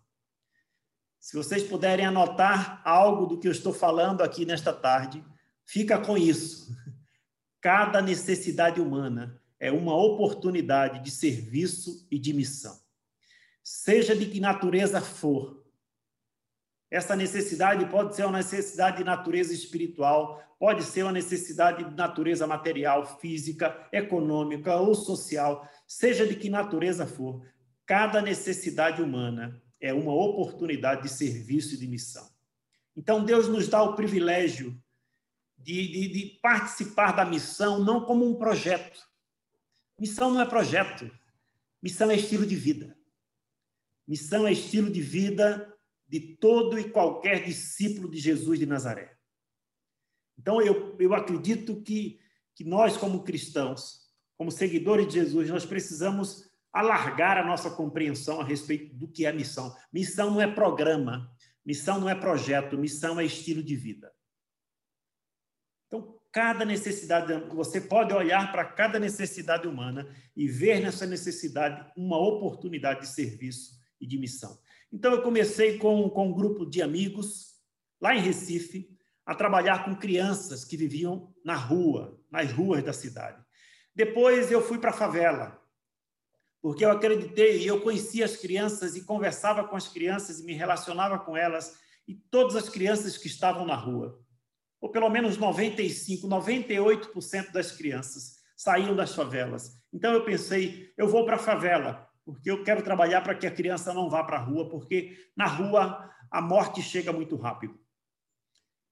Se 1.19 1.35
vocês 1.35 1.63
puderem 1.63 2.05
anotar 2.05 2.83
algo 2.85 3.25
do 3.25 3.39
que 3.39 3.49
eu 3.49 3.53
estou 3.53 3.73
falando 3.73 4.21
aqui 4.21 4.45
nesta 4.45 4.73
tarde, 4.73 5.25
fica 5.65 5.99
com 5.99 6.19
isso. 6.19 6.69
Cada 7.61 8.01
necessidade 8.01 8.81
humana 8.81 9.41
é 9.59 9.71
uma 9.71 9.95
oportunidade 9.95 11.03
de 11.05 11.11
serviço 11.11 12.07
e 12.11 12.19
de 12.19 12.33
missão. 12.33 12.79
Seja 13.63 14.17
de 14.17 14.27
que 14.27 14.41
natureza 14.41 15.01
for, 15.01 15.63
essa 16.91 17.15
necessidade 17.15 17.85
pode 17.87 18.17
ser 18.17 18.25
uma 18.25 18.39
necessidade 18.39 18.99
de 18.99 19.05
natureza 19.05 19.53
espiritual, 19.53 20.43
pode 20.59 20.83
ser 20.83 21.05
uma 21.05 21.13
necessidade 21.13 21.85
de 21.85 21.95
natureza 21.95 22.47
material, 22.47 23.19
física, 23.21 23.89
econômica 23.93 24.77
ou 24.77 24.95
social, 24.95 25.69
seja 25.87 26.27
de 26.27 26.35
que 26.35 26.51
natureza 26.51 27.07
for, 27.07 27.47
cada 27.87 28.21
necessidade 28.21 29.03
humana 29.03 29.63
é 29.81 29.93
uma 29.93 30.13
oportunidade 30.13 31.03
de 31.03 31.09
serviço 31.11 31.75
e 31.75 31.79
de 31.79 31.87
missão. 31.87 32.29
Então, 32.97 33.25
Deus 33.25 33.49
nos 33.49 33.69
dá 33.69 33.83
o 33.83 33.95
privilégio 33.95 34.77
de, 35.61 35.89
de, 35.89 36.09
de 36.09 36.39
participar 36.41 37.13
da 37.13 37.25
missão 37.25 37.85
não 37.85 38.05
como 38.05 38.29
um 38.29 38.35
projeto, 38.35 39.11
Missão 40.01 40.33
não 40.33 40.41
é 40.41 40.47
projeto, 40.47 41.11
missão 41.83 42.11
é 42.11 42.17
estilo 42.17 42.47
de 42.47 42.57
vida. 42.57 42.97
Missão 44.09 44.47
é 44.47 44.53
estilo 44.53 44.91
de 44.91 45.03
vida 45.03 45.71
de 46.09 46.21
todo 46.37 46.79
e 46.79 46.89
qualquer 46.89 47.45
discípulo 47.45 48.11
de 48.11 48.19
Jesus 48.19 48.59
de 48.59 48.65
Nazaré. 48.65 49.15
Então, 50.39 50.63
eu, 50.63 50.97
eu 50.99 51.13
acredito 51.13 51.83
que, 51.83 52.19
que 52.55 52.65
nós, 52.65 52.97
como 52.97 53.23
cristãos, 53.25 54.11
como 54.39 54.51
seguidores 54.51 55.07
de 55.07 55.13
Jesus, 55.13 55.51
nós 55.51 55.67
precisamos 55.67 56.51
alargar 56.73 57.37
a 57.37 57.45
nossa 57.45 57.71
compreensão 57.71 58.41
a 58.41 58.45
respeito 58.45 58.97
do 58.97 59.07
que 59.07 59.27
é 59.27 59.33
missão. 59.33 59.77
Missão 59.93 60.31
não 60.31 60.41
é 60.41 60.51
programa, 60.51 61.31
missão 61.65 62.01
não 62.01 62.09
é 62.09 62.15
projeto, 62.15 62.79
missão 62.79 63.21
é 63.21 63.27
estilo 63.27 63.63
de 63.63 63.77
vida. 63.77 64.11
Cada 66.33 66.65
necessidade, 66.65 67.33
você 67.53 67.81
pode 67.81 68.15
olhar 68.15 68.53
para 68.53 68.65
cada 68.65 69.01
necessidade 69.01 69.67
humana 69.67 70.09
e 70.37 70.47
ver 70.47 70.81
nessa 70.81 71.05
necessidade 71.05 71.91
uma 71.97 72.19
oportunidade 72.19 73.01
de 73.01 73.09
serviço 73.09 73.81
e 74.01 74.07
de 74.07 74.17
missão. 74.17 74.57
Então, 74.93 75.13
eu 75.13 75.23
comecei 75.23 75.77
com, 75.79 76.09
com 76.09 76.29
um 76.29 76.33
grupo 76.33 76.65
de 76.65 76.83
amigos, 76.83 77.57
lá 78.01 78.15
em 78.15 78.21
Recife, 78.21 78.89
a 79.27 79.35
trabalhar 79.35 79.85
com 79.85 79.97
crianças 79.97 80.65
que 80.65 80.77
viviam 80.77 81.35
na 81.45 81.57
rua, 81.57 82.17
nas 82.31 82.53
ruas 82.53 82.83
da 82.85 82.93
cidade. 82.93 83.43
Depois, 83.95 84.53
eu 84.53 84.63
fui 84.63 84.79
para 84.79 84.91
a 84.91 84.95
favela, 84.95 85.61
porque 86.63 86.85
eu 86.85 86.93
acreditei 86.93 87.63
e 87.63 87.67
eu 87.67 87.81
conhecia 87.81 88.25
as 88.25 88.37
crianças 88.37 88.95
e 88.95 89.05
conversava 89.05 89.67
com 89.67 89.75
as 89.75 89.89
crianças 89.89 90.39
e 90.39 90.45
me 90.45 90.53
relacionava 90.53 91.19
com 91.19 91.37
elas 91.37 91.77
e 92.07 92.15
todas 92.15 92.55
as 92.55 92.69
crianças 92.69 93.17
que 93.17 93.27
estavam 93.27 93.67
na 93.67 93.75
rua 93.75 94.21
ou 94.81 94.91
pelo 94.91 95.11
menos 95.11 95.37
95, 95.37 96.27
98% 96.27 97.53
das 97.53 97.73
crianças 97.73 98.41
saíam 98.57 98.97
das 98.97 99.15
favelas. 99.15 99.79
Então 99.93 100.13
eu 100.13 100.25
pensei, 100.25 100.93
eu 100.97 101.09
vou 101.09 101.25
para 101.25 101.37
a 101.37 101.39
favela, 101.39 102.09
porque 102.25 102.51
eu 102.51 102.63
quero 102.63 102.83
trabalhar 102.83 103.21
para 103.23 103.35
que 103.35 103.47
a 103.47 103.51
criança 103.51 103.93
não 103.93 104.09
vá 104.09 104.25
para 104.25 104.39
a 104.39 104.43
rua, 104.43 104.69
porque 104.69 105.17
na 105.37 105.47
rua 105.47 106.11
a 106.31 106.41
morte 106.41 106.83
chega 106.83 107.13
muito 107.13 107.37
rápido. 107.37 107.79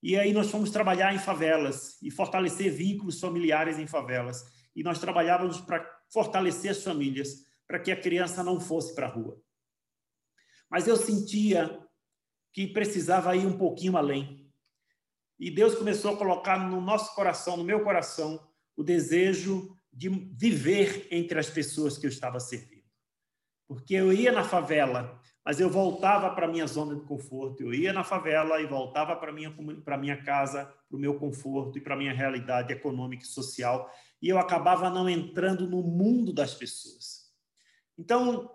E 0.02 0.16
aí 0.16 0.32
nós 0.32 0.50
fomos 0.50 0.70
trabalhar 0.70 1.14
em 1.14 1.18
favelas 1.18 2.00
e 2.02 2.10
fortalecer 2.10 2.72
vínculos 2.72 3.20
familiares 3.20 3.78
em 3.78 3.86
favelas. 3.86 4.44
E 4.74 4.82
nós 4.82 4.98
trabalhávamos 4.98 5.60
para 5.60 5.84
fortalecer 6.12 6.70
as 6.70 6.82
famílias, 6.82 7.46
para 7.66 7.80
que 7.80 7.90
a 7.90 8.00
criança 8.00 8.42
não 8.42 8.60
fosse 8.60 8.94
para 8.94 9.06
a 9.06 9.10
rua. 9.10 9.40
Mas 10.70 10.86
eu 10.86 10.96
sentia 10.96 11.78
que 12.52 12.66
precisava 12.66 13.36
ir 13.36 13.46
um 13.46 13.58
pouquinho 13.58 13.96
além. 13.96 14.47
E 15.38 15.50
Deus 15.50 15.74
começou 15.74 16.14
a 16.14 16.16
colocar 16.16 16.58
no 16.68 16.80
nosso 16.80 17.14
coração, 17.14 17.56
no 17.56 17.64
meu 17.64 17.84
coração, 17.84 18.40
o 18.76 18.82
desejo 18.82 19.76
de 19.92 20.08
viver 20.08 21.06
entre 21.10 21.38
as 21.38 21.48
pessoas 21.48 21.96
que 21.96 22.06
eu 22.06 22.10
estava 22.10 22.40
servindo. 22.40 22.78
Porque 23.66 23.94
eu 23.94 24.12
ia 24.12 24.32
na 24.32 24.44
favela, 24.44 25.20
mas 25.44 25.60
eu 25.60 25.70
voltava 25.70 26.30
para 26.30 26.46
a 26.46 26.50
minha 26.50 26.66
zona 26.66 26.94
de 26.94 27.02
conforto. 27.02 27.62
Eu 27.62 27.74
ia 27.74 27.92
na 27.92 28.02
favela 28.02 28.60
e 28.60 28.66
voltava 28.66 29.14
para 29.16 29.30
a 29.30 29.32
minha, 29.32 29.54
minha 29.98 30.22
casa, 30.22 30.64
para 30.88 30.96
o 30.96 31.00
meu 31.00 31.18
conforto 31.18 31.78
e 31.78 31.80
para 31.80 31.94
a 31.94 31.98
minha 31.98 32.12
realidade 32.12 32.72
econômica 32.72 33.24
e 33.24 33.26
social. 33.26 33.90
E 34.20 34.28
eu 34.28 34.38
acabava 34.38 34.90
não 34.90 35.08
entrando 35.08 35.68
no 35.68 35.82
mundo 35.82 36.32
das 36.32 36.54
pessoas. 36.54 37.32
Então, 37.96 38.50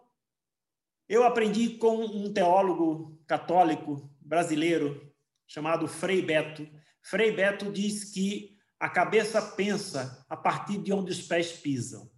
eu 1.07 1.23
aprendi 1.23 1.77
com 1.77 2.05
um 2.05 2.31
teólogo 2.31 3.21
católico 3.27 4.09
brasileiro 4.21 5.13
chamado 5.47 5.87
Frei 5.87 6.21
Beto. 6.21 6.67
Frei 7.03 7.31
Beto 7.35 7.71
diz 7.71 8.05
que 8.05 8.57
a 8.79 8.89
cabeça 8.89 9.41
pensa 9.41 10.25
a 10.29 10.37
partir 10.37 10.77
de 10.77 10.91
onde 10.91 11.11
os 11.11 11.21
pés 11.21 11.51
pisam. 11.51 12.09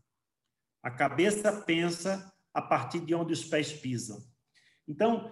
A 0.81 0.91
cabeça 0.91 1.51
pensa 1.51 2.31
a 2.53 2.61
partir 2.61 2.99
de 2.99 3.13
onde 3.13 3.33
os 3.33 3.43
pés 3.43 3.73
pisam. 3.73 4.23
Então, 4.87 5.31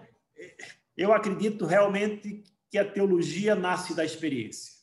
eu 0.96 1.12
acredito 1.12 1.64
realmente 1.64 2.42
que 2.70 2.76
a 2.76 2.90
teologia 2.90 3.54
nasce 3.54 3.94
da 3.94 4.04
experiência. 4.04 4.74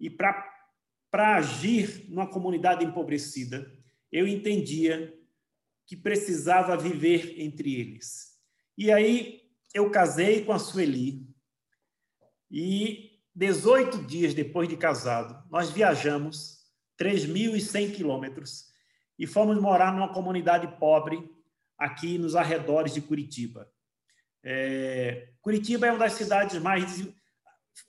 E 0.00 0.10
para 0.10 1.36
agir 1.36 2.08
numa 2.08 2.28
comunidade 2.28 2.84
empobrecida, 2.84 3.72
eu 4.10 4.26
entendia 4.26 5.16
que 5.86 5.96
precisava 5.96 6.76
viver 6.76 7.40
entre 7.40 7.74
eles. 7.74 8.40
E 8.76 8.90
aí 8.90 9.42
eu 9.72 9.90
casei 9.90 10.44
com 10.44 10.52
a 10.52 10.58
Sueli 10.58 11.28
e 12.50 13.13
18 13.34 14.04
dias 14.04 14.32
depois 14.32 14.68
de 14.68 14.76
casado, 14.76 15.42
nós 15.50 15.70
viajamos 15.70 16.58
3.100 16.98 17.94
quilômetros 17.94 18.66
e 19.18 19.26
fomos 19.26 19.60
morar 19.60 19.92
numa 19.92 20.12
comunidade 20.12 20.68
pobre 20.78 21.18
aqui 21.76 22.16
nos 22.16 22.36
arredores 22.36 22.94
de 22.94 23.00
Curitiba. 23.00 23.68
É, 24.42 25.30
Curitiba 25.40 25.86
é 25.86 25.90
uma 25.90 25.98
das 25.98 26.12
cidades 26.12 26.60
mais. 26.60 27.08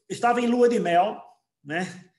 Estava 0.10 0.42
em 0.42 0.48
lua 0.48 0.68
de 0.68 0.80
mel, 0.80 1.22
né? 1.64 2.10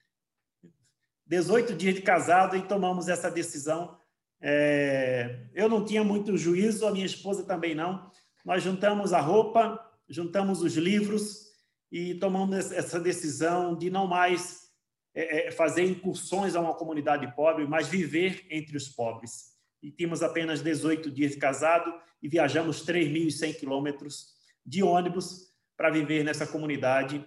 18 1.25 1.73
dias 1.73 1.95
de 1.95 2.01
casado 2.01 2.55
e 2.55 2.61
tomamos 2.61 3.09
essa 3.09 3.29
decisão. 3.29 3.99
É, 4.39 5.47
eu 5.53 5.67
não 5.67 5.83
tinha 5.83 6.03
muito 6.03 6.37
juízo, 6.37 6.87
a 6.87 6.91
minha 6.91 7.05
esposa 7.05 7.43
também 7.43 7.75
não. 7.75 8.09
Nós 8.45 8.63
juntamos 8.63 9.11
a 9.11 9.19
roupa, 9.19 9.83
juntamos 10.07 10.61
os 10.61 10.77
livros 10.77 11.46
e 11.91 12.15
tomamos 12.15 12.71
essa 12.71 12.99
decisão 12.99 13.77
de 13.77 13.89
não 13.89 14.07
mais 14.07 14.67
é, 15.13 15.47
é 15.47 15.51
fazer 15.51 15.83
incursões 15.83 16.55
a 16.55 16.61
uma 16.61 16.75
comunidade 16.75 17.33
pobre, 17.35 17.65
mas 17.65 17.87
viver 17.87 18.45
entre 18.49 18.75
os 18.75 18.89
pobres. 18.89 19.55
E 19.81 19.91
tínhamos 19.91 20.21
apenas 20.21 20.61
18 20.61 21.09
dias 21.11 21.31
de 21.31 21.37
casado 21.37 21.93
e 22.21 22.27
viajamos 22.27 22.85
3.100 22.85 23.59
quilômetros 23.59 24.35
de 24.65 24.83
ônibus 24.83 25.53
para 25.75 25.89
viver 25.89 26.23
nessa 26.23 26.45
comunidade 26.45 27.25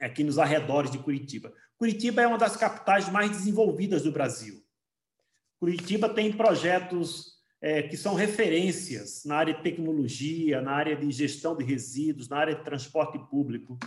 aqui 0.00 0.22
nos 0.22 0.38
arredores 0.38 0.90
de 0.90 0.98
Curitiba. 0.98 1.52
Curitiba 1.76 2.22
é 2.22 2.26
uma 2.26 2.38
das 2.38 2.56
capitais 2.56 3.08
mais 3.08 3.30
desenvolvidas 3.30 4.02
do 4.02 4.12
Brasil. 4.12 4.62
Curitiba 5.58 6.08
tem 6.08 6.32
projetos 6.32 7.41
é, 7.62 7.80
que 7.80 7.96
são 7.96 8.14
referências 8.14 9.24
na 9.24 9.36
área 9.36 9.54
de 9.54 9.62
tecnologia, 9.62 10.60
na 10.60 10.72
área 10.72 10.96
de 10.96 11.08
gestão 11.12 11.56
de 11.56 11.62
resíduos, 11.62 12.28
na 12.28 12.36
área 12.36 12.56
de 12.56 12.64
transporte 12.64 13.16
público. 13.30 13.78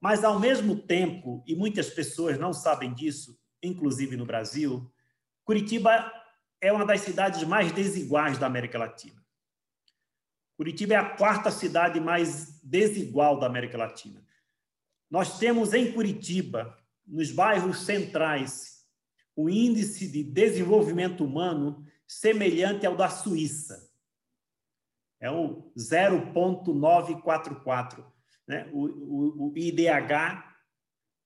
Mas, 0.00 0.24
ao 0.24 0.40
mesmo 0.40 0.74
tempo, 0.74 1.44
e 1.46 1.54
muitas 1.54 1.88
pessoas 1.88 2.36
não 2.36 2.52
sabem 2.52 2.92
disso, 2.92 3.38
inclusive 3.62 4.16
no 4.16 4.26
Brasil, 4.26 4.92
Curitiba 5.44 6.12
é 6.60 6.72
uma 6.72 6.84
das 6.84 7.02
cidades 7.02 7.44
mais 7.44 7.70
desiguais 7.70 8.38
da 8.38 8.46
América 8.46 8.76
Latina. 8.76 9.22
Curitiba 10.56 10.94
é 10.94 10.96
a 10.96 11.16
quarta 11.16 11.50
cidade 11.52 12.00
mais 12.00 12.60
desigual 12.60 13.38
da 13.38 13.46
América 13.46 13.78
Latina. 13.78 14.24
Nós 15.08 15.38
temos 15.38 15.72
em 15.74 15.92
Curitiba, 15.92 16.76
nos 17.06 17.30
bairros 17.30 17.84
centrais, 17.84 18.84
o 19.36 19.48
índice 19.48 20.10
de 20.10 20.24
desenvolvimento 20.24 21.24
humano 21.24 21.84
semelhante 22.20 22.86
ao 22.86 22.96
da 22.96 23.08
Suíça. 23.08 23.90
É 25.20 25.28
o 25.30 25.72
0,944. 25.78 28.04
Né? 28.46 28.68
O, 28.72 28.86
o, 28.86 29.48
o, 29.48 29.52
IDH, 29.56 30.44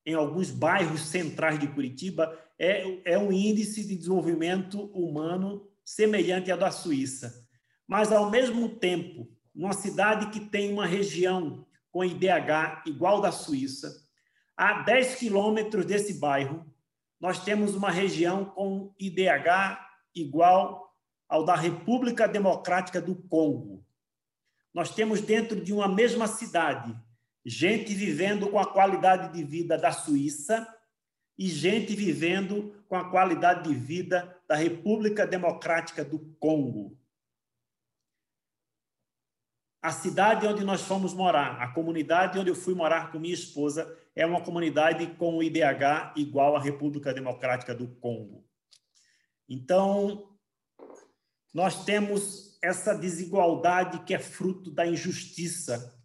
em 0.04 0.14
alguns 0.14 0.50
bairros 0.50 1.02
centrais 1.02 1.58
de 1.58 1.68
Curitiba, 1.68 2.38
é, 2.58 3.12
é 3.12 3.18
um 3.18 3.32
índice 3.32 3.86
de 3.86 3.96
desenvolvimento 3.96 4.84
humano 4.92 5.70
semelhante 5.84 6.50
ao 6.50 6.58
da 6.58 6.70
Suíça 6.70 7.46
mas, 7.86 8.10
ao 8.10 8.30
mesmo 8.30 8.68
tempo, 8.68 9.28
uma 9.54 9.72
cidade 9.72 10.30
que 10.30 10.40
tem 10.40 10.72
uma 10.72 10.86
região 10.86 11.64
com 11.90 12.04
IDH 12.04 12.82
igual 12.86 13.20
da 13.20 13.30
Suíça, 13.30 14.04
a 14.56 14.82
10 14.82 15.16
quilômetros 15.16 15.86
desse 15.86 16.14
bairro, 16.14 16.66
nós 17.20 17.42
temos 17.44 17.74
uma 17.74 17.90
região 17.90 18.44
com 18.44 18.94
IDH 18.98 19.85
igual 20.16 20.92
ao 21.28 21.44
da 21.44 21.54
República 21.54 22.26
Democrática 22.26 23.00
do 23.00 23.14
Congo. 23.14 23.84
Nós 24.72 24.94
temos 24.94 25.20
dentro 25.20 25.60
de 25.60 25.72
uma 25.72 25.86
mesma 25.86 26.26
cidade 26.26 26.96
gente 27.44 27.94
vivendo 27.94 28.48
com 28.48 28.58
a 28.58 28.66
qualidade 28.66 29.32
de 29.32 29.44
vida 29.44 29.78
da 29.78 29.92
Suíça 29.92 30.66
e 31.38 31.46
gente 31.48 31.94
vivendo 31.94 32.74
com 32.88 32.96
a 32.96 33.08
qualidade 33.08 33.68
de 33.68 33.74
vida 33.74 34.36
da 34.48 34.56
República 34.56 35.24
Democrática 35.24 36.04
do 36.04 36.18
Congo 36.40 36.98
a 39.86 39.92
cidade 39.92 40.44
onde 40.48 40.64
nós 40.64 40.82
fomos 40.82 41.14
morar, 41.14 41.62
a 41.62 41.68
comunidade 41.68 42.40
onde 42.40 42.50
eu 42.50 42.56
fui 42.56 42.74
morar 42.74 43.12
com 43.12 43.20
minha 43.20 43.32
esposa, 43.32 43.96
é 44.16 44.26
uma 44.26 44.40
comunidade 44.40 45.06
com 45.14 45.36
o 45.36 45.42
IDH 45.44 46.12
igual 46.16 46.56
à 46.56 46.60
República 46.60 47.14
Democrática 47.14 47.72
do 47.72 47.86
Congo. 47.86 48.44
Então, 49.48 50.36
nós 51.54 51.84
temos 51.84 52.58
essa 52.62 52.94
desigualdade 52.94 54.04
que 54.04 54.14
é 54.14 54.18
fruto 54.18 54.70
da 54.70 54.86
injustiça 54.86 55.96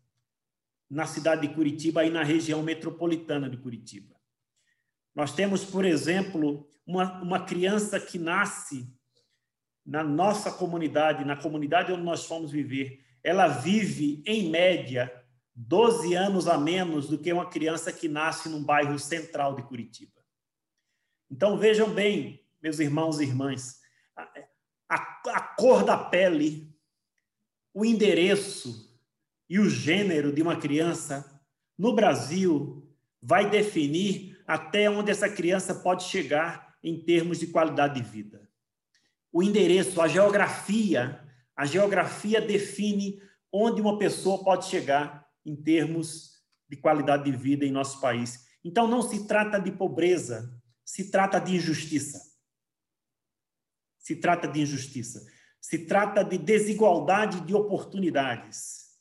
na 0.89 1.05
cidade 1.05 1.47
de 1.47 1.53
Curitiba 1.53 2.03
e 2.05 2.09
na 2.09 2.23
região 2.23 2.61
metropolitana 2.61 3.49
de 3.49 3.57
Curitiba. 3.57 4.15
Nós 5.15 5.33
temos, 5.33 5.63
por 5.63 5.85
exemplo, 5.85 6.67
uma, 6.85 7.21
uma 7.21 7.45
criança 7.45 7.99
que 7.99 8.19
nasce 8.19 8.93
na 9.85 10.03
nossa 10.03 10.51
comunidade, 10.51 11.25
na 11.25 11.35
comunidade 11.35 11.91
onde 11.91 12.03
nós 12.03 12.25
fomos 12.25 12.51
viver, 12.51 13.03
ela 13.23 13.47
vive, 13.47 14.23
em 14.25 14.49
média, 14.49 15.11
12 15.55 16.13
anos 16.13 16.47
a 16.47 16.57
menos 16.57 17.07
do 17.07 17.17
que 17.17 17.31
uma 17.31 17.49
criança 17.49 17.91
que 17.91 18.07
nasce 18.07 18.49
num 18.49 18.63
bairro 18.63 18.97
central 18.97 19.55
de 19.55 19.63
Curitiba. 19.63 20.21
Então, 21.29 21.57
vejam 21.57 21.89
bem, 21.89 22.43
meus 22.61 22.79
irmãos 22.79 23.19
e 23.19 23.23
irmãs, 23.23 23.79
a, 24.15 24.23
a, 24.89 25.21
a 25.27 25.41
cor 25.41 25.83
da 25.83 25.97
pele, 25.97 26.73
o 27.73 27.85
endereço 27.85 28.99
e 29.49 29.59
o 29.59 29.69
gênero 29.69 30.31
de 30.31 30.41
uma 30.41 30.55
criança 30.55 31.41
no 31.77 31.93
Brasil 31.93 32.87
vai 33.21 33.49
definir 33.49 34.41
até 34.45 34.89
onde 34.89 35.11
essa 35.11 35.29
criança 35.29 35.75
pode 35.75 36.03
chegar 36.03 36.75
em 36.83 37.03
termos 37.03 37.39
de 37.39 37.47
qualidade 37.47 38.01
de 38.01 38.07
vida. 38.07 38.49
O 39.31 39.41
endereço, 39.41 40.01
a 40.01 40.07
geografia 40.07 41.21
a 41.61 41.65
geografia 41.65 42.41
define 42.41 43.21
onde 43.53 43.81
uma 43.81 43.99
pessoa 43.99 44.43
pode 44.43 44.65
chegar 44.65 45.27
em 45.45 45.55
termos 45.55 46.31
de 46.67 46.75
qualidade 46.75 47.25
de 47.25 47.37
vida 47.37 47.63
em 47.63 47.71
nosso 47.71 48.01
país. 48.01 48.47
Então, 48.63 48.87
não 48.87 49.03
se 49.03 49.27
trata 49.27 49.59
de 49.59 49.71
pobreza, 49.71 50.51
se 50.83 51.11
trata 51.11 51.37
de 51.37 51.55
injustiça. 51.55 52.30
Se 54.01 54.17
trata 54.17 54.47
de 54.47 54.61
injustiça. 54.61 55.25
Se 55.61 55.85
trata 55.85 56.23
de 56.23 56.37
desigualdade 56.37 57.41
de 57.41 57.53
oportunidades. 57.53 58.97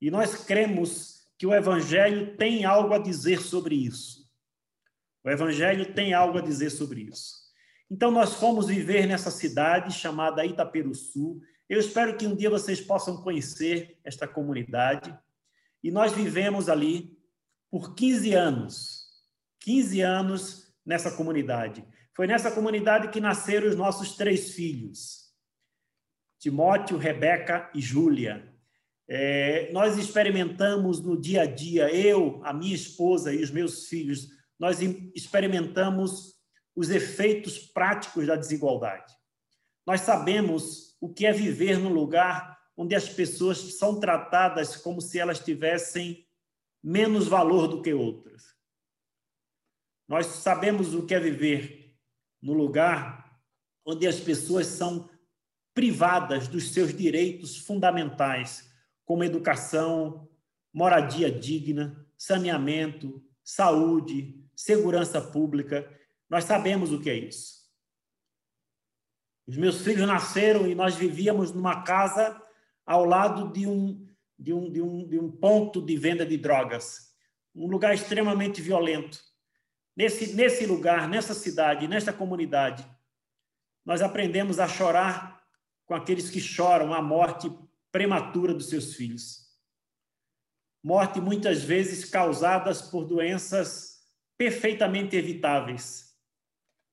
E 0.00 0.10
nós 0.10 0.44
cremos 0.44 1.26
que 1.36 1.46
o 1.46 1.54
Evangelho 1.54 2.36
tem 2.36 2.64
algo 2.64 2.94
a 2.94 2.98
dizer 2.98 3.40
sobre 3.40 3.74
isso. 3.74 4.30
O 5.24 5.30
Evangelho 5.30 5.94
tem 5.94 6.14
algo 6.14 6.38
a 6.38 6.42
dizer 6.42 6.70
sobre 6.70 7.00
isso. 7.00 7.42
Então, 7.90 8.10
nós 8.10 8.34
fomos 8.34 8.66
viver 8.66 9.06
nessa 9.06 9.30
cidade 9.30 9.92
chamada 9.92 10.44
Itaperuçu, 10.44 11.40
eu 11.68 11.80
espero 11.80 12.16
que 12.16 12.26
um 12.26 12.36
dia 12.36 12.50
vocês 12.50 12.80
possam 12.80 13.22
conhecer 13.22 13.98
esta 14.04 14.28
comunidade. 14.28 15.16
E 15.82 15.90
nós 15.90 16.12
vivemos 16.12 16.68
ali 16.68 17.18
por 17.70 17.94
15 17.94 18.34
anos. 18.34 19.06
15 19.60 20.00
anos 20.02 20.74
nessa 20.84 21.10
comunidade. 21.10 21.84
Foi 22.14 22.28
nessa 22.28 22.50
comunidade 22.50 23.08
que 23.08 23.20
nasceram 23.20 23.68
os 23.68 23.74
nossos 23.74 24.16
três 24.16 24.52
filhos: 24.52 25.32
Timóteo, 26.38 26.96
Rebeca 26.96 27.70
e 27.74 27.80
Júlia. 27.80 28.52
É, 29.06 29.70
nós 29.72 29.98
experimentamos 29.98 31.00
no 31.00 31.20
dia 31.20 31.42
a 31.42 31.46
dia, 31.46 31.94
eu, 31.94 32.40
a 32.44 32.52
minha 32.54 32.74
esposa 32.74 33.34
e 33.34 33.42
os 33.42 33.50
meus 33.50 33.86
filhos, 33.86 34.28
nós 34.58 34.80
experimentamos 35.14 36.34
os 36.74 36.88
efeitos 36.88 37.58
práticos 37.58 38.26
da 38.26 38.36
desigualdade. 38.36 39.12
Nós 39.86 40.00
sabemos 40.00 40.96
o 41.00 41.12
que 41.12 41.26
é 41.26 41.32
viver 41.32 41.78
num 41.78 41.92
lugar 41.92 42.58
onde 42.76 42.94
as 42.94 43.08
pessoas 43.08 43.58
são 43.76 44.00
tratadas 44.00 44.76
como 44.76 45.00
se 45.00 45.18
elas 45.18 45.38
tivessem 45.38 46.26
menos 46.82 47.28
valor 47.28 47.68
do 47.68 47.82
que 47.82 47.92
outras. 47.92 48.42
Nós 50.08 50.26
sabemos 50.26 50.94
o 50.94 51.04
que 51.06 51.14
é 51.14 51.20
viver 51.20 51.83
no 52.44 52.52
lugar 52.52 53.40
onde 53.86 54.06
as 54.06 54.20
pessoas 54.20 54.66
são 54.66 55.08
privadas 55.72 56.46
dos 56.46 56.72
seus 56.72 56.94
direitos 56.94 57.56
fundamentais, 57.56 58.70
como 59.06 59.24
educação, 59.24 60.28
moradia 60.70 61.32
digna, 61.32 62.06
saneamento, 62.18 63.24
saúde, 63.42 64.46
segurança 64.54 65.22
pública. 65.22 65.90
Nós 66.28 66.44
sabemos 66.44 66.92
o 66.92 67.00
que 67.00 67.08
é 67.08 67.16
isso. 67.16 67.64
Os 69.46 69.56
meus 69.56 69.80
filhos 69.80 70.06
nasceram 70.06 70.66
e 70.66 70.74
nós 70.74 70.94
vivíamos 70.94 71.50
numa 71.50 71.82
casa 71.82 72.40
ao 72.84 73.06
lado 73.06 73.50
de 73.52 73.66
um, 73.66 74.06
de 74.38 74.52
um, 74.52 74.70
de 74.70 74.82
um, 74.82 75.08
de 75.08 75.18
um 75.18 75.30
ponto 75.30 75.80
de 75.80 75.96
venda 75.96 76.26
de 76.26 76.36
drogas, 76.36 77.14
um 77.54 77.66
lugar 77.66 77.94
extremamente 77.94 78.60
violento. 78.60 79.18
Nesse, 79.96 80.34
nesse 80.34 80.66
lugar, 80.66 81.08
nessa 81.08 81.34
cidade, 81.34 81.86
nesta 81.86 82.12
comunidade, 82.12 82.84
nós 83.84 84.02
aprendemos 84.02 84.58
a 84.58 84.66
chorar 84.66 85.44
com 85.86 85.94
aqueles 85.94 86.30
que 86.30 86.40
choram 86.40 86.92
a 86.92 87.00
morte 87.00 87.50
prematura 87.92 88.52
dos 88.52 88.68
seus 88.68 88.94
filhos. 88.94 89.44
Morte 90.82 91.20
muitas 91.20 91.62
vezes 91.62 92.04
causadas 92.04 92.82
por 92.82 93.04
doenças 93.04 94.02
perfeitamente 94.36 95.16
evitáveis. 95.16 96.12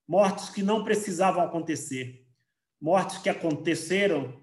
Mortes 0.08 0.50
que 0.50 0.62
não 0.62 0.84
precisavam 0.84 1.44
acontecer. 1.44 2.28
Mortes 2.80 3.18
que 3.18 3.30
aconteceram 3.30 4.40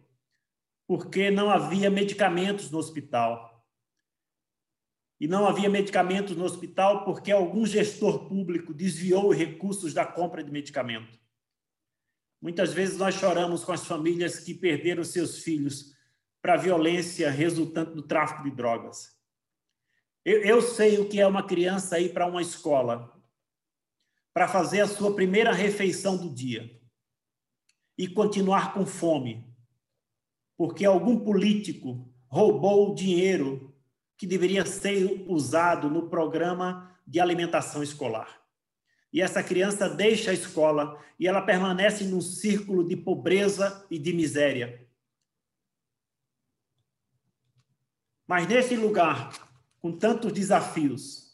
porque 0.87 1.31
não 1.31 1.51
havia 1.51 1.91
medicamentos 1.91 2.71
no 2.71 2.79
hospital. 2.79 3.48
E 5.21 5.27
não 5.27 5.47
havia 5.47 5.69
medicamentos 5.69 6.37
no 6.37 6.45
hospital 6.45 7.05
porque 7.05 7.33
algum 7.33 7.67
gestor 7.67 8.29
público 8.29 8.73
desviou 8.73 9.31
os 9.31 9.37
recursos 9.37 9.93
da 9.93 10.07
compra 10.07 10.45
de 10.45 10.51
medicamento. 10.51 11.19
Muitas 12.41 12.73
vezes 12.73 12.97
nós 12.97 13.17
choramos 13.17 13.65
com 13.65 13.73
as 13.73 13.85
famílias 13.85 14.39
que 14.39 14.55
perderam 14.55 15.03
seus 15.03 15.43
filhos 15.43 15.93
para 16.41 16.55
a 16.55 16.57
violência 16.57 17.31
resultante 17.31 17.93
do 17.93 18.03
tráfico 18.03 18.45
de 18.45 18.53
drogas. 18.53 19.19
Eu, 20.25 20.43
eu 20.43 20.63
sei 20.63 20.99
o 20.99 21.09
que 21.09 21.21
é 21.21 21.27
uma 21.27 21.43
criança 21.43 21.99
ir 21.99 22.13
para 22.13 22.27
uma 22.27 22.41
escola 22.41 23.13
para 24.33 24.47
fazer 24.47 24.81
a 24.81 24.87
sua 24.87 25.17
primeira 25.17 25.53
refeição 25.53 26.17
do 26.17 26.33
dia 26.33 26.79
e 27.97 28.07
continuar 28.07 28.73
com 28.73 28.87
fome, 28.87 29.45
porque 30.57 30.85
algum 30.85 31.19
político 31.19 32.09
roubou 32.29 32.93
o 32.93 32.95
dinheiro 32.95 33.68
que 34.19 34.27
deveria 34.27 34.67
ser 34.67 35.25
usado 35.29 35.89
no 35.89 36.11
programa 36.11 36.95
de 37.07 37.21
alimentação 37.21 37.83
escolar. 37.83 38.43
E 39.13 39.23
essa 39.23 39.43
criança 39.43 39.89
deixa 39.89 40.33
a 40.33 40.35
escola 40.35 41.03
e 41.19 41.27
ela 41.27 41.41
permanece 41.41 42.05
num 42.05 42.21
círculo 42.21 42.87
de 42.87 42.97
pobreza 42.97 43.87
e 43.91 43.99
de 43.99 44.13
miséria. 44.13 44.87
Mas 48.27 48.47
nesse 48.47 48.77
lugar, 48.77 49.49
com 49.81 49.97
tantos 49.97 50.33
desafios, 50.33 51.29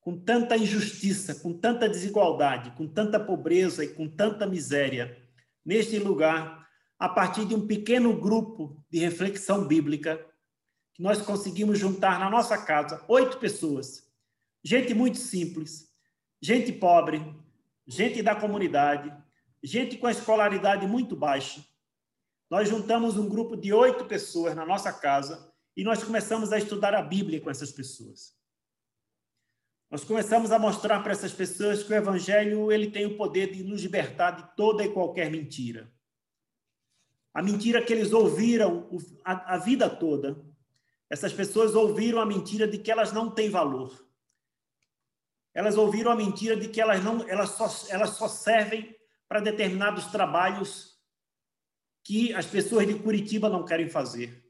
com 0.00 0.18
tanta 0.18 0.56
injustiça, 0.56 1.34
com 1.34 1.52
tanta 1.52 1.88
desigualdade, 1.88 2.70
com 2.76 2.86
tanta 2.86 3.20
pobreza 3.20 3.84
e 3.84 3.88
com 3.88 4.08
tanta 4.08 4.46
miséria, 4.46 5.20
neste 5.64 5.98
lugar 5.98 6.66
a 6.98 7.08
partir 7.08 7.44
de 7.44 7.54
um 7.54 7.66
pequeno 7.66 8.18
grupo 8.18 8.80
de 8.88 9.00
reflexão 9.00 9.66
bíblica, 9.66 10.24
que 10.94 11.02
nós 11.02 11.20
conseguimos 11.22 11.78
juntar 11.78 12.18
na 12.18 12.28
nossa 12.28 12.56
casa 12.58 13.04
oito 13.08 13.38
pessoas, 13.38 14.06
gente 14.62 14.94
muito 14.94 15.18
simples, 15.18 15.90
gente 16.40 16.72
pobre, 16.72 17.22
gente 17.86 18.22
da 18.22 18.34
comunidade, 18.34 19.12
gente 19.62 19.96
com 19.96 20.06
a 20.06 20.10
escolaridade 20.10 20.86
muito 20.86 21.16
baixa. 21.16 21.64
Nós 22.50 22.68
juntamos 22.68 23.16
um 23.16 23.28
grupo 23.28 23.56
de 23.56 23.72
oito 23.72 24.04
pessoas 24.04 24.54
na 24.54 24.66
nossa 24.66 24.92
casa 24.92 25.50
e 25.76 25.82
nós 25.82 26.02
começamos 26.02 26.52
a 26.52 26.58
estudar 26.58 26.94
a 26.94 27.02
Bíblia 27.02 27.40
com 27.40 27.50
essas 27.50 27.72
pessoas. 27.72 28.34
Nós 29.90 30.04
começamos 30.04 30.52
a 30.52 30.58
mostrar 30.58 31.00
para 31.00 31.12
essas 31.12 31.32
pessoas 31.32 31.82
que 31.82 31.92
o 31.92 31.96
Evangelho 31.96 32.70
ele 32.70 32.90
tem 32.90 33.06
o 33.06 33.16
poder 33.16 33.52
de 33.52 33.62
nos 33.62 33.82
libertar 33.82 34.32
de 34.32 34.56
toda 34.56 34.84
e 34.84 34.92
qualquer 34.92 35.30
mentira 35.30 35.92
a 37.34 37.42
mentira 37.42 37.82
que 37.82 37.92
eles 37.92 38.12
ouviram 38.12 38.88
a, 39.24 39.54
a 39.54 39.58
vida 39.58 39.88
toda. 39.88 40.36
Essas 41.12 41.30
pessoas 41.30 41.74
ouviram 41.74 42.18
a 42.18 42.24
mentira 42.24 42.66
de 42.66 42.78
que 42.78 42.90
elas 42.90 43.12
não 43.12 43.30
têm 43.30 43.50
valor. 43.50 44.02
Elas 45.52 45.76
ouviram 45.76 46.10
a 46.10 46.16
mentira 46.16 46.56
de 46.56 46.68
que 46.68 46.80
elas 46.80 47.04
não, 47.04 47.28
elas 47.28 47.50
só, 47.50 47.68
elas 47.90 48.16
só 48.16 48.26
servem 48.26 48.96
para 49.28 49.40
determinados 49.40 50.06
trabalhos 50.06 50.98
que 52.02 52.32
as 52.32 52.46
pessoas 52.46 52.86
de 52.86 52.94
Curitiba 52.94 53.50
não 53.50 53.62
querem 53.62 53.90
fazer. 53.90 54.42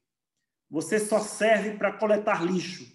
Você 0.70 1.01
só 1.01 1.18
serve 1.18 1.77
para 1.77 1.94
coletar 1.94 2.46
lixo. 2.46 2.87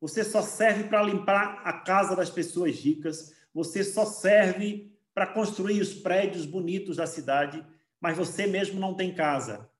Você 0.00 0.24
só 0.24 0.40
serve 0.40 0.84
para 0.84 1.02
limpar 1.02 1.60
a 1.66 1.74
casa 1.74 2.16
das 2.16 2.30
pessoas 2.30 2.74
ricas. 2.76 3.34
Você 3.52 3.84
só 3.84 4.06
serve 4.06 4.98
para 5.12 5.26
construir 5.26 5.82
os 5.82 5.92
prédios 5.92 6.46
bonitos 6.46 6.96
da 6.96 7.06
cidade 7.06 7.62
mas 8.02 8.16
você 8.16 8.48
mesmo 8.48 8.80
não 8.80 8.94
tem 8.94 9.14
casa. 9.14 9.70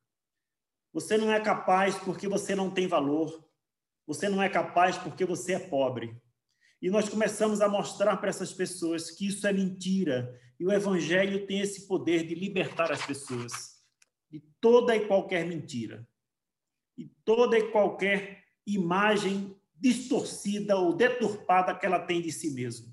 Você 0.92 1.16
não 1.16 1.32
é 1.32 1.40
capaz 1.40 1.96
porque 1.96 2.28
você 2.28 2.54
não 2.54 2.70
tem 2.70 2.86
valor. 2.86 3.42
Você 4.06 4.28
não 4.28 4.42
é 4.42 4.48
capaz 4.48 4.98
porque 4.98 5.24
você 5.24 5.54
é 5.54 5.58
pobre. 5.58 6.20
E 6.80 6.90
nós 6.90 7.08
começamos 7.08 7.60
a 7.60 7.68
mostrar 7.68 8.16
para 8.16 8.28
essas 8.28 8.52
pessoas 8.52 9.10
que 9.10 9.28
isso 9.28 9.46
é 9.46 9.52
mentira. 9.52 10.38
E 10.58 10.66
o 10.66 10.72
Evangelho 10.72 11.46
tem 11.46 11.60
esse 11.60 11.86
poder 11.86 12.26
de 12.26 12.34
libertar 12.34 12.90
as 12.90 13.04
pessoas 13.06 13.80
de 14.30 14.40
toda 14.60 14.94
e 14.94 15.06
qualquer 15.06 15.46
mentira. 15.46 16.06
E 16.98 17.06
toda 17.24 17.58
e 17.58 17.70
qualquer 17.70 18.44
imagem 18.66 19.56
distorcida 19.74 20.76
ou 20.76 20.94
deturpada 20.94 21.74
que 21.74 21.86
ela 21.86 22.00
tem 22.00 22.20
de 22.20 22.30
si 22.30 22.50
mesma. 22.50 22.92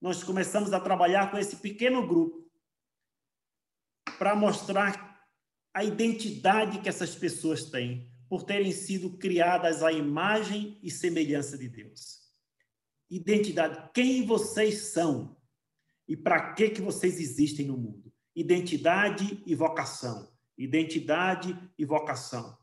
Nós 0.00 0.22
começamos 0.22 0.72
a 0.72 0.80
trabalhar 0.80 1.30
com 1.30 1.38
esse 1.38 1.56
pequeno 1.56 2.06
grupo 2.06 2.48
para 4.18 4.34
mostrar 4.34 5.15
a 5.76 5.84
identidade 5.84 6.80
que 6.80 6.88
essas 6.88 7.14
pessoas 7.14 7.66
têm 7.66 8.10
por 8.30 8.44
terem 8.44 8.72
sido 8.72 9.18
criadas 9.18 9.82
à 9.82 9.92
imagem 9.92 10.80
e 10.82 10.90
semelhança 10.90 11.58
de 11.58 11.68
Deus. 11.68 12.32
Identidade, 13.10 13.90
quem 13.92 14.24
vocês 14.24 14.92
são 14.92 15.36
e 16.08 16.16
para 16.16 16.54
que 16.54 16.70
que 16.70 16.80
vocês 16.80 17.20
existem 17.20 17.66
no 17.66 17.76
mundo. 17.76 18.10
Identidade 18.34 19.42
e 19.44 19.54
vocação. 19.54 20.32
Identidade 20.56 21.54
e 21.78 21.84
vocação. 21.84 22.56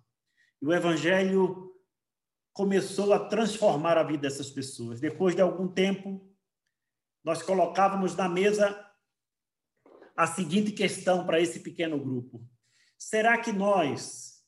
E 0.60 0.66
o 0.66 0.74
evangelho 0.74 1.72
começou 2.52 3.14
a 3.14 3.20
transformar 3.20 3.96
a 3.96 4.04
vida 4.04 4.24
dessas 4.24 4.50
pessoas. 4.50 5.00
Depois 5.00 5.36
de 5.36 5.42
algum 5.42 5.68
tempo, 5.68 6.36
nós 7.24 7.44
colocávamos 7.44 8.16
na 8.16 8.28
mesa 8.28 8.76
a 10.18 10.26
seguinte 10.26 10.72
questão 10.72 11.28
para 11.28 11.40
esse 11.40 11.60
pequeno 11.60 12.00
grupo: 12.00 12.44
será 13.04 13.38
que 13.38 13.52
nós 13.52 14.42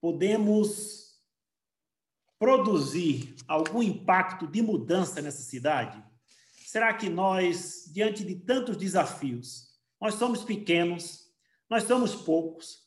podemos 0.00 1.20
produzir 2.38 3.36
algum 3.46 3.82
impacto 3.82 4.46
de 4.46 4.62
mudança 4.62 5.20
nessa 5.20 5.42
cidade? 5.42 6.02
Será 6.64 6.94
que 6.94 7.08
nós, 7.08 7.84
diante 7.92 8.24
de 8.24 8.34
tantos 8.34 8.78
desafios, 8.78 9.78
nós 10.00 10.14
somos 10.14 10.42
pequenos, 10.42 11.30
nós 11.68 11.82
somos 11.84 12.14
poucos, 12.14 12.78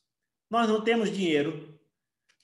nós 0.49 0.67
não 0.67 0.83
temos 0.83 1.11
dinheiro, 1.11 1.79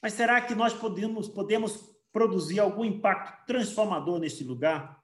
mas 0.02 0.14
será 0.14 0.40
que 0.40 0.54
nós 0.54 0.72
podemos, 0.72 1.28
podemos 1.28 1.98
produzir 2.14 2.60
algum 2.60 2.86
impacto 2.86 3.46
transformador 3.48 4.20
neste 4.20 4.44
lugar? 4.44 5.04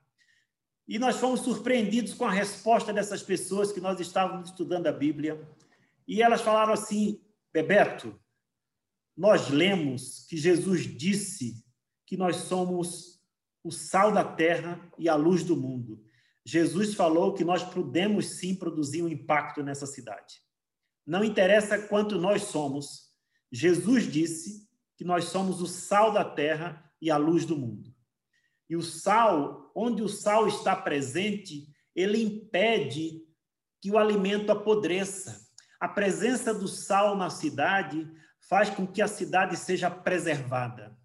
E 0.87 0.99
nós 0.99 1.17
fomos 1.17 1.41
surpreendidos 1.41 2.13
com 2.13 2.25
a 2.25 2.31
resposta 2.31 2.93
dessas 2.93 3.23
pessoas 3.23 3.71
que 3.71 3.81
nós 3.81 3.99
estávamos 3.99 4.49
estudando 4.49 4.87
a 4.87 4.91
Bíblia. 4.91 5.41
E 6.07 6.21
elas 6.21 6.41
falaram 6.41 6.73
assim: 6.73 7.19
Bebeto, 7.53 8.19
nós 9.15 9.49
lemos 9.49 10.25
que 10.27 10.37
Jesus 10.37 10.83
disse 10.85 11.63
que 12.05 12.15
nós 12.17 12.37
somos 12.37 13.21
o 13.63 13.71
sal 13.71 14.11
da 14.11 14.23
terra 14.23 14.91
e 14.97 15.07
a 15.07 15.15
luz 15.15 15.43
do 15.43 15.55
mundo. 15.55 16.03
Jesus 16.45 16.95
falou 16.95 17.33
que 17.33 17.43
nós 17.43 17.63
podemos 17.63 18.37
sim 18.37 18.55
produzir 18.55 19.03
um 19.03 19.09
impacto 19.09 19.61
nessa 19.61 19.85
cidade. 19.85 20.41
Não 21.05 21.23
interessa 21.23 21.87
quanto 21.87 22.17
nós 22.17 22.43
somos, 22.43 23.11
Jesus 23.51 24.11
disse 24.11 24.67
que 24.97 25.03
nós 25.03 25.25
somos 25.25 25.61
o 25.61 25.67
sal 25.67 26.11
da 26.11 26.23
terra 26.23 26.89
e 27.01 27.11
a 27.11 27.17
luz 27.17 27.45
do 27.45 27.57
mundo. 27.57 27.93
E 28.69 28.75
o 28.75 28.81
sal, 28.81 29.71
onde 29.75 30.01
o 30.01 30.07
sal 30.07 30.47
está 30.47 30.75
presente, 30.75 31.67
ele 31.95 32.23
impede 32.23 33.21
que 33.81 33.91
o 33.91 33.97
alimento 33.97 34.51
apodreça. 34.51 35.50
A 35.81 35.87
presença 35.87 36.53
do 36.53 36.67
sal 36.67 37.17
na 37.17 37.31
cidade 37.31 38.07
faz 38.39 38.69
com 38.69 38.85
que 38.85 39.01
a 39.01 39.07
cidade 39.07 39.57
seja 39.57 39.89
preservada. 39.89 40.95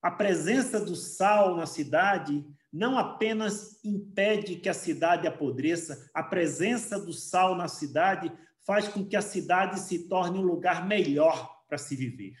A 0.00 0.10
presença 0.10 0.80
do 0.80 0.96
sal 0.96 1.54
na 1.54 1.66
cidade 1.66 2.42
não 2.72 2.98
apenas 2.98 3.78
impede 3.84 4.56
que 4.56 4.70
a 4.70 4.74
cidade 4.74 5.26
apodreça, 5.26 6.10
a 6.14 6.22
presença 6.22 6.98
do 6.98 7.12
sal 7.12 7.54
na 7.54 7.68
cidade 7.68 8.32
faz 8.66 8.88
com 8.88 9.04
que 9.04 9.16
a 9.16 9.20
cidade 9.20 9.78
se 9.78 10.08
torne 10.08 10.38
um 10.38 10.42
lugar 10.42 10.86
melhor 10.86 11.62
para 11.68 11.76
se 11.76 11.94
viver. 11.94 12.38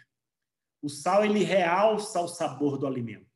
O 0.80 0.88
sal 0.88 1.26
ele 1.26 1.44
realça 1.44 2.20
o 2.20 2.28
sabor 2.28 2.78
do 2.78 2.86
alimento. 2.86 3.28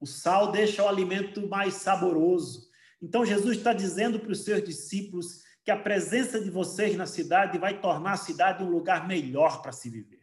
O 0.00 0.06
sal 0.06 0.50
deixa 0.50 0.82
o 0.82 0.88
alimento 0.88 1.46
mais 1.46 1.74
saboroso. 1.74 2.68
Então, 3.00 3.24
Jesus 3.24 3.58
está 3.58 3.72
dizendo 3.72 4.18
para 4.18 4.32
os 4.32 4.42
seus 4.42 4.64
discípulos 4.64 5.43
que 5.64 5.70
a 5.70 5.76
presença 5.76 6.40
de 6.40 6.50
vocês 6.50 6.94
na 6.96 7.06
cidade 7.06 7.58
vai 7.58 7.80
tornar 7.80 8.12
a 8.12 8.18
cidade 8.18 8.62
um 8.62 8.70
lugar 8.70 9.08
melhor 9.08 9.62
para 9.62 9.72
se 9.72 9.88
viver. 9.88 10.22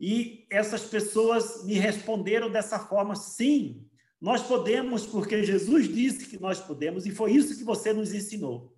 E 0.00 0.46
essas 0.50 0.84
pessoas 0.84 1.62
me 1.64 1.74
responderam 1.74 2.50
dessa 2.50 2.78
forma: 2.78 3.14
sim, 3.14 3.86
nós 4.18 4.42
podemos, 4.42 5.06
porque 5.06 5.44
Jesus 5.44 5.88
disse 5.88 6.26
que 6.26 6.40
nós 6.40 6.58
podemos, 6.58 7.04
e 7.04 7.10
foi 7.10 7.32
isso 7.32 7.56
que 7.56 7.64
você 7.64 7.92
nos 7.92 8.14
ensinou. 8.14 8.74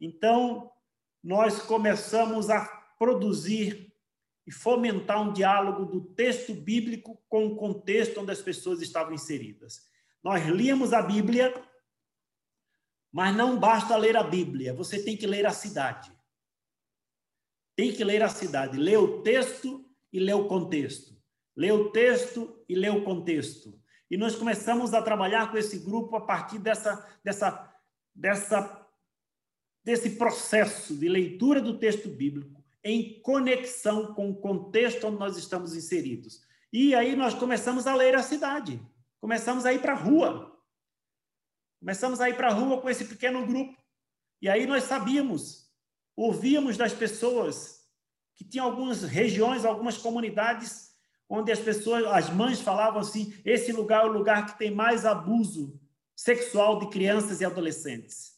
Então, 0.00 0.72
nós 1.22 1.60
começamos 1.60 2.48
a 2.48 2.64
produzir 2.98 3.92
e 4.46 4.52
fomentar 4.52 5.20
um 5.20 5.32
diálogo 5.32 5.84
do 5.84 6.00
texto 6.14 6.54
bíblico 6.54 7.20
com 7.28 7.46
o 7.46 7.56
contexto 7.56 8.20
onde 8.20 8.30
as 8.30 8.40
pessoas 8.40 8.80
estavam 8.80 9.12
inseridas. 9.12 9.82
Nós 10.22 10.46
líamos 10.46 10.92
a 10.92 11.02
Bíblia, 11.02 11.52
mas 13.16 13.34
não 13.34 13.58
basta 13.58 13.96
ler 13.96 14.14
a 14.14 14.22
Bíblia, 14.22 14.74
você 14.74 15.02
tem 15.02 15.16
que 15.16 15.26
ler 15.26 15.46
a 15.46 15.50
cidade. 15.50 16.12
Tem 17.74 17.90
que 17.90 18.04
ler 18.04 18.22
a 18.22 18.28
cidade, 18.28 18.76
ler 18.76 18.98
o 18.98 19.22
texto 19.22 19.88
e 20.12 20.20
ler 20.20 20.34
o 20.34 20.46
contexto. 20.46 21.16
Ler 21.56 21.72
o 21.72 21.90
texto 21.92 22.62
e 22.68 22.74
ler 22.74 22.92
o 22.92 23.04
contexto. 23.04 23.80
E 24.10 24.18
nós 24.18 24.36
começamos 24.36 24.92
a 24.92 25.00
trabalhar 25.00 25.50
com 25.50 25.56
esse 25.56 25.78
grupo 25.78 26.14
a 26.14 26.20
partir 26.20 26.58
dessa, 26.58 27.08
dessa, 27.24 27.74
dessa, 28.14 28.86
desse 29.82 30.10
processo 30.10 30.94
de 30.94 31.08
leitura 31.08 31.62
do 31.62 31.78
texto 31.78 32.10
bíblico 32.10 32.62
em 32.84 33.18
conexão 33.22 34.12
com 34.12 34.28
o 34.28 34.36
contexto 34.36 35.06
onde 35.06 35.18
nós 35.18 35.38
estamos 35.38 35.74
inseridos. 35.74 36.42
E 36.70 36.94
aí 36.94 37.16
nós 37.16 37.32
começamos 37.32 37.86
a 37.86 37.94
ler 37.94 38.14
a 38.14 38.22
cidade, 38.22 38.78
começamos 39.18 39.64
a 39.64 39.72
ir 39.72 39.80
para 39.80 39.94
a 39.94 39.96
rua, 39.96 40.55
começamos 41.86 42.20
a 42.20 42.28
ir 42.28 42.34
para 42.34 42.48
a 42.48 42.52
rua 42.52 42.80
com 42.80 42.90
esse 42.90 43.04
pequeno 43.04 43.46
grupo. 43.46 43.80
E 44.42 44.48
aí 44.48 44.66
nós 44.66 44.82
sabíamos, 44.82 45.70
ouvíamos 46.16 46.76
das 46.76 46.92
pessoas 46.92 47.86
que 48.34 48.44
tinham 48.44 48.66
algumas 48.66 49.04
regiões, 49.04 49.64
algumas 49.64 49.96
comunidades 49.96 50.90
onde 51.28 51.52
as 51.52 51.60
pessoas, 51.60 52.04
as 52.06 52.28
mães 52.28 52.60
falavam 52.60 52.98
assim: 52.98 53.32
esse 53.44 53.70
lugar 53.70 54.02
é 54.02 54.08
o 54.08 54.12
lugar 54.12 54.46
que 54.46 54.58
tem 54.58 54.68
mais 54.68 55.06
abuso 55.06 55.80
sexual 56.16 56.80
de 56.80 56.90
crianças 56.90 57.40
e 57.40 57.44
adolescentes. 57.44 58.32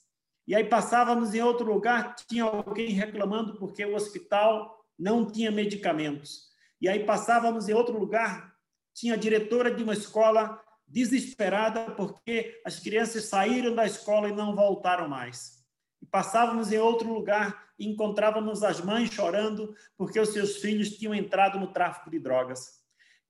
E 0.47 0.55
aí 0.55 0.65
passávamos 0.65 1.33
em 1.33 1.41
outro 1.41 1.73
lugar, 1.73 2.17
tinha 2.17 2.45
alguém 2.45 2.91
reclamando 2.91 3.59
porque 3.59 3.83
o 3.83 3.95
hospital 3.95 4.85
não 4.99 5.25
tinha 5.25 5.51
medicamentos. 5.51 6.49
E 6.83 6.87
aí 6.87 7.07
passávamos 7.07 7.67
em 7.67 7.73
outro 7.73 7.99
lugar, 7.99 8.55
tinha 8.93 9.15
a 9.15 9.19
diretora 9.19 9.75
de 9.75 9.83
uma 9.83 9.95
escola 9.95 10.63
desesperada 10.89 11.91
porque 11.93 12.61
as 12.65 12.81
crianças 12.81 13.25
saíram 13.25 13.75
da 13.75 13.87
escola 13.87 14.29
e 14.29 14.35
não 14.35 14.55
voltaram 14.55 15.09
mais. 15.09 15.65
E 16.01 16.07
passávamos 16.07 16.73
em 16.73 16.79
outro 16.79 17.13
lugar 17.13 17.69
e 17.79 17.87
encontrávamos 17.87 18.63
as 18.63 18.81
mães 18.81 19.13
chorando 19.13 19.75
porque 19.97 20.19
os 20.19 20.31
seus 20.31 20.57
filhos 20.57 20.97
tinham 20.97 21.15
entrado 21.15 21.59
no 21.59 21.73
tráfico 21.73 22.11
de 22.11 22.19
drogas. 22.19 22.81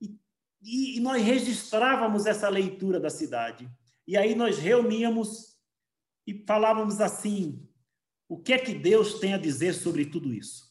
E, 0.00 0.16
e, 0.62 0.96
e 0.98 1.00
nós 1.00 1.22
registrávamos 1.22 2.26
essa 2.26 2.48
leitura 2.48 3.00
da 3.00 3.10
cidade. 3.10 3.68
E 4.06 4.16
aí 4.16 4.34
nós 4.34 4.58
reuníamos 4.58 5.58
e 6.26 6.44
falávamos 6.46 7.00
assim: 7.00 7.68
o 8.28 8.38
que 8.38 8.52
é 8.52 8.58
que 8.58 8.74
Deus 8.74 9.18
tem 9.18 9.34
a 9.34 9.38
dizer 9.38 9.72
sobre 9.72 10.06
tudo 10.06 10.32
isso? 10.32 10.68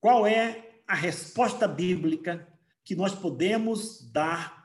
Qual 0.00 0.26
é 0.26 0.82
a 0.86 0.94
resposta 0.94 1.68
bíblica 1.68 2.48
que 2.84 2.96
nós 2.96 3.14
podemos 3.14 4.10
dar 4.10 4.59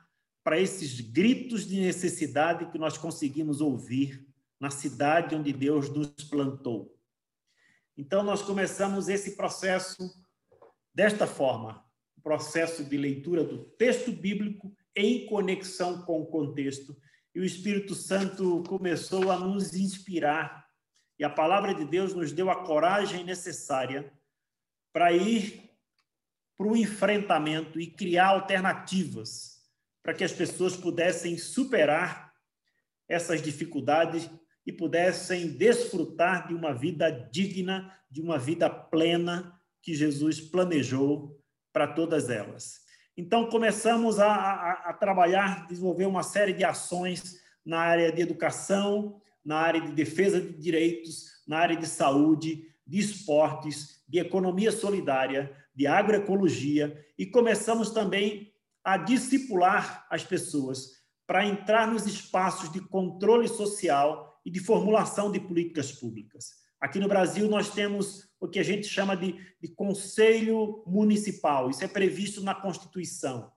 para 0.45 0.59
esses 0.59 1.01
gritos 1.01 1.67
de 1.67 1.79
necessidade 1.79 2.71
que 2.71 2.77
nós 2.77 2.99
conseguimos 2.99 3.61
ouvir 3.61 4.23
na 4.59 4.69
cidade 4.69 5.33
onde 5.33 5.51
Deus 5.51 5.89
nos 5.89 6.07
plantou? 6.29 6.95
Então, 7.97 8.21
nós 8.21 8.43
começamos 8.43 9.09
esse 9.09 9.35
processo 9.35 9.97
desta 10.93 11.25
forma: 11.25 11.83
o 12.15 12.21
processo 12.21 12.83
de 12.83 12.95
leitura 12.95 13.43
do 13.43 13.65
texto 13.71 14.11
bíblico 14.11 14.71
em 14.95 15.25
conexão 15.25 16.03
com 16.03 16.21
o 16.21 16.27
contexto 16.27 16.95
e 17.33 17.39
o 17.39 17.43
Espírito 17.43 17.95
Santo 17.95 18.61
começou 18.67 19.31
a 19.31 19.39
nos 19.39 19.73
inspirar. 19.73 20.63
E 21.17 21.23
a 21.23 21.29
palavra 21.29 21.73
de 21.73 21.85
Deus 21.85 22.13
nos 22.13 22.31
deu 22.31 22.51
a 22.51 22.63
coragem 22.63 23.23
necessária 23.23 24.13
para 24.93 25.11
ir 25.11 25.71
para 26.55 26.67
o 26.67 26.77
enfrentamento 26.77 27.79
e 27.79 27.87
criar 27.87 28.27
alternativas 28.27 29.54
para 30.05 30.13
que 30.13 30.23
as 30.23 30.31
pessoas 30.31 30.77
pudessem 30.77 31.35
superar 31.35 32.31
essas 33.09 33.41
dificuldades 33.41 34.29
e 34.63 34.71
pudessem 34.71 35.57
desfrutar 35.57 36.47
de 36.47 36.53
uma 36.53 36.75
vida 36.75 37.09
digna, 37.09 37.91
de 38.07 38.21
uma 38.21 38.37
vida 38.37 38.69
plena 38.69 39.59
que 39.81 39.95
Jesus 39.95 40.39
planejou 40.39 41.41
para 41.73 41.87
todas 41.87 42.29
elas. 42.29 42.81
Então, 43.17 43.49
começamos 43.49 44.19
a, 44.19 44.27
a, 44.27 44.71
a, 44.91 44.93
trabalhar, 44.93 45.65
desenvolver 45.65 46.05
uma 46.05 46.21
série 46.21 46.53
de 46.53 46.63
ações 46.63 47.41
na 47.65 47.79
área 47.79 48.11
de 48.11 48.21
educação, 48.21 49.19
na 49.43 49.57
área 49.57 49.81
de 49.81 49.91
defesa 49.91 50.39
de 50.39 50.53
direitos, 50.53 51.41
na 51.47 51.57
área 51.57 51.75
de 51.75 51.87
saúde, 51.87 52.71
de 52.85 52.99
esportes, 52.99 54.03
de 54.07 54.19
economia 54.19 54.71
solidária, 54.71 55.51
de 55.73 55.87
agroecologia, 55.87 57.03
e 57.17 57.25
começamos 57.25 57.89
também 57.89 58.53
a 58.85 58.97
discipular 58.97 60.05
as 60.09 60.23
pessoas 60.23 61.03
para 61.25 61.45
entrar 61.45 61.87
nos 61.87 62.05
espaços 62.05 62.71
de 62.71 62.79
controle 62.79 63.47
social 63.47 64.39
e 64.45 64.51
de 64.51 64.59
formulação 64.59 65.31
de 65.31 65.39
políticas 65.39 65.91
públicas. 65.91 66.51
Aqui 66.79 66.99
no 66.99 67.07
Brasil, 67.07 67.49
nós 67.49 67.71
temos 67.71 68.29
o 68.39 68.47
que 68.47 68.59
a 68.59 68.63
gente 68.63 68.87
chama 68.87 69.17
de, 69.17 69.35
de 69.59 69.69
conselho 69.69 70.83
municipal. 70.85 71.69
Isso 71.69 71.83
é 71.83 71.87
previsto 71.87 72.41
na 72.41 72.53
Constituição. 72.53 73.51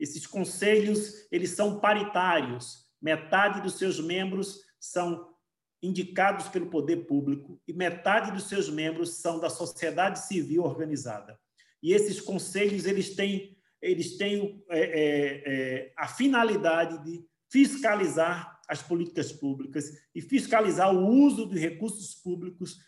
Esses 0.00 0.26
conselhos, 0.26 1.28
eles 1.30 1.50
são 1.50 1.78
paritários. 1.78 2.88
Metade 3.00 3.60
dos 3.60 3.78
seus 3.78 4.00
membros 4.00 4.58
são 4.80 5.32
indicados 5.80 6.48
pelo 6.48 6.70
poder 6.70 7.06
público 7.06 7.60
e 7.66 7.72
metade 7.72 8.30
dos 8.32 8.48
seus 8.48 8.68
membros 8.68 9.16
são 9.16 9.38
da 9.38 9.50
sociedade 9.50 10.26
civil 10.26 10.62
organizada. 10.62 11.38
E 11.82 11.92
esses 11.92 12.20
conselhos, 12.20 12.86
eles 12.86 13.14
têm, 13.14 13.56
eles 13.82 14.16
têm 14.16 14.64
é, 14.70 14.80
é, 14.80 15.42
é, 15.44 15.92
a 15.98 16.06
finalidade 16.06 17.02
de 17.04 17.26
fiscalizar 17.50 18.60
as 18.68 18.80
políticas 18.80 19.32
públicas 19.32 19.84
e 20.14 20.22
fiscalizar 20.22 20.94
o 20.94 21.06
uso 21.06 21.46
de 21.46 21.58
recursos 21.58 22.14
públicos 22.14 22.78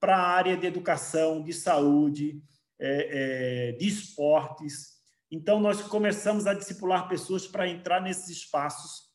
para 0.00 0.16
a 0.16 0.28
área 0.28 0.56
de 0.56 0.66
educação, 0.66 1.42
de 1.42 1.52
saúde, 1.52 2.42
é, 2.78 3.68
é, 3.68 3.72
de 3.72 3.86
esportes. 3.86 4.98
Então, 5.30 5.60
nós 5.60 5.80
começamos 5.82 6.46
a 6.46 6.54
discipular 6.54 7.08
pessoas 7.08 7.46
para 7.46 7.68
entrar 7.68 8.02
nesses 8.02 8.28
espaços 8.28 9.08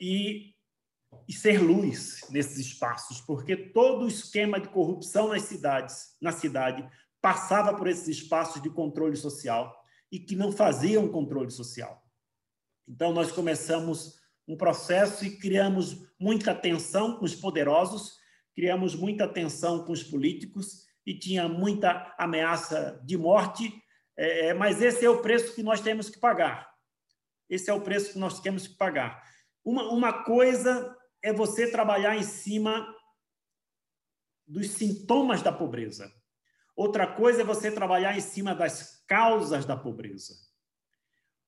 e, 0.00 0.54
e 1.28 1.32
ser 1.32 1.62
luz 1.62 2.20
nesses 2.30 2.58
espaços, 2.58 3.20
porque 3.20 3.56
todo 3.56 4.04
o 4.04 4.08
esquema 4.08 4.58
de 4.58 4.68
corrupção 4.68 5.28
nas 5.28 5.42
cidades, 5.42 6.16
na 6.20 6.32
cidade, 6.32 6.86
passava 7.20 7.76
por 7.76 7.86
esses 7.86 8.08
espaços 8.08 8.60
de 8.60 8.68
controle 8.68 9.16
social 9.16 9.81
e 10.12 10.20
que 10.20 10.36
não 10.36 10.52
faziam 10.52 11.08
controle 11.08 11.50
social. 11.50 12.00
Então, 12.86 13.12
nós 13.12 13.32
começamos 13.32 14.20
um 14.46 14.56
processo 14.56 15.24
e 15.24 15.38
criamos 15.38 16.06
muita 16.20 16.54
tensão 16.54 17.16
com 17.16 17.24
os 17.24 17.34
poderosos 17.34 18.22
criamos 18.54 18.94
muita 18.94 19.26
tensão 19.26 19.84
com 19.84 19.92
os 19.92 20.02
políticos 20.02 20.86
e 21.04 21.18
tinha 21.18 21.48
muita 21.48 22.14
ameaça 22.18 23.00
de 23.04 23.16
morte, 23.16 23.72
é, 24.16 24.48
é, 24.48 24.54
mas 24.54 24.80
esse 24.80 25.04
é 25.04 25.10
o 25.10 25.22
preço 25.22 25.54
que 25.54 25.62
nós 25.62 25.80
temos 25.80 26.08
que 26.08 26.18
pagar. 26.18 26.70
Esse 27.48 27.70
é 27.70 27.72
o 27.72 27.80
preço 27.80 28.12
que 28.12 28.18
nós 28.18 28.40
temos 28.40 28.66
que 28.66 28.76
pagar. 28.76 29.22
Uma, 29.64 29.90
uma 29.90 30.24
coisa 30.24 30.96
é 31.22 31.32
você 31.32 31.70
trabalhar 31.70 32.16
em 32.16 32.22
cima 32.22 32.86
dos 34.46 34.70
sintomas 34.70 35.42
da 35.42 35.52
pobreza. 35.52 36.12
Outra 36.74 37.06
coisa 37.06 37.42
é 37.42 37.44
você 37.44 37.70
trabalhar 37.70 38.16
em 38.16 38.20
cima 38.20 38.54
das 38.54 39.04
causas 39.06 39.64
da 39.64 39.76
pobreza. 39.76 40.34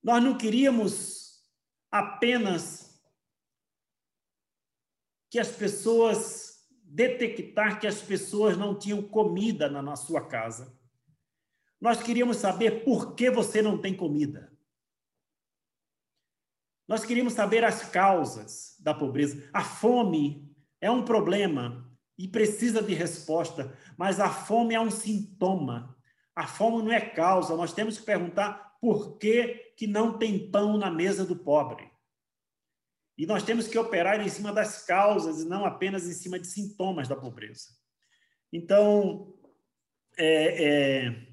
Nós 0.03 0.23
não 0.23 0.37
queríamos 0.37 1.43
apenas 1.91 3.03
que 5.31 5.39
as 5.39 5.49
pessoas 5.49 6.55
detectar 6.95 7.81
que 7.81 7.89
as 7.89 8.01
pessoas 8.01 8.57
não 8.57 8.79
tinham 8.79 9.03
comida 9.03 9.69
na, 9.69 9.97
sua 9.97 10.25
casa. 10.29 10.79
Nós 11.81 12.01
queríamos 12.01 12.37
saber 12.37 12.85
por 12.85 13.17
que 13.17 13.29
você 13.29 13.61
não 13.61 13.77
tem 13.77 13.97
comida. 13.97 14.53
Nós 16.87 17.05
queríamos 17.05 17.33
saber 17.33 17.65
as 17.65 17.89
causas 17.89 18.77
da 18.79 18.95
pobreza. 18.95 19.49
A 19.53 19.65
fome 19.65 20.55
é 20.81 20.89
um 20.89 21.05
problema 21.05 21.84
e 22.18 22.29
precisa 22.29 22.83
de 22.83 22.94
resposta, 22.94 23.77
mas 23.96 24.20
a 24.20 24.31
fome 24.31 24.74
é 24.74 24.81
um 24.81 24.90
sintoma. 24.90 25.96
A 26.35 26.46
fome 26.46 26.83
não 26.83 26.92
é 26.92 27.00
causa. 27.00 27.57
Nós 27.57 27.72
temos 27.72 27.98
que 27.98 28.05
perguntar 28.05 28.77
por 28.81 29.18
que, 29.18 29.72
que 29.77 29.87
não 29.87 30.18
tem 30.18 30.50
pão 30.50 30.77
na 30.77 30.90
mesa 30.90 31.24
do 31.24 31.37
pobre. 31.37 31.90
E 33.16 33.27
nós 33.27 33.42
temos 33.42 33.68
que 33.68 33.79
operar 33.79 34.20
em 34.20 34.29
cima 34.29 34.53
das 34.53 34.85
causas 34.85 35.40
e 35.40 35.48
não 35.48 35.64
apenas 35.64 36.07
em 36.07 36.12
cima 36.12 36.38
de 36.38 36.46
sintomas 36.46 37.07
da 37.07 37.16
pobreza. 37.16 37.68
Então, 38.53 39.35
é, 40.16 40.64
é, 41.07 41.27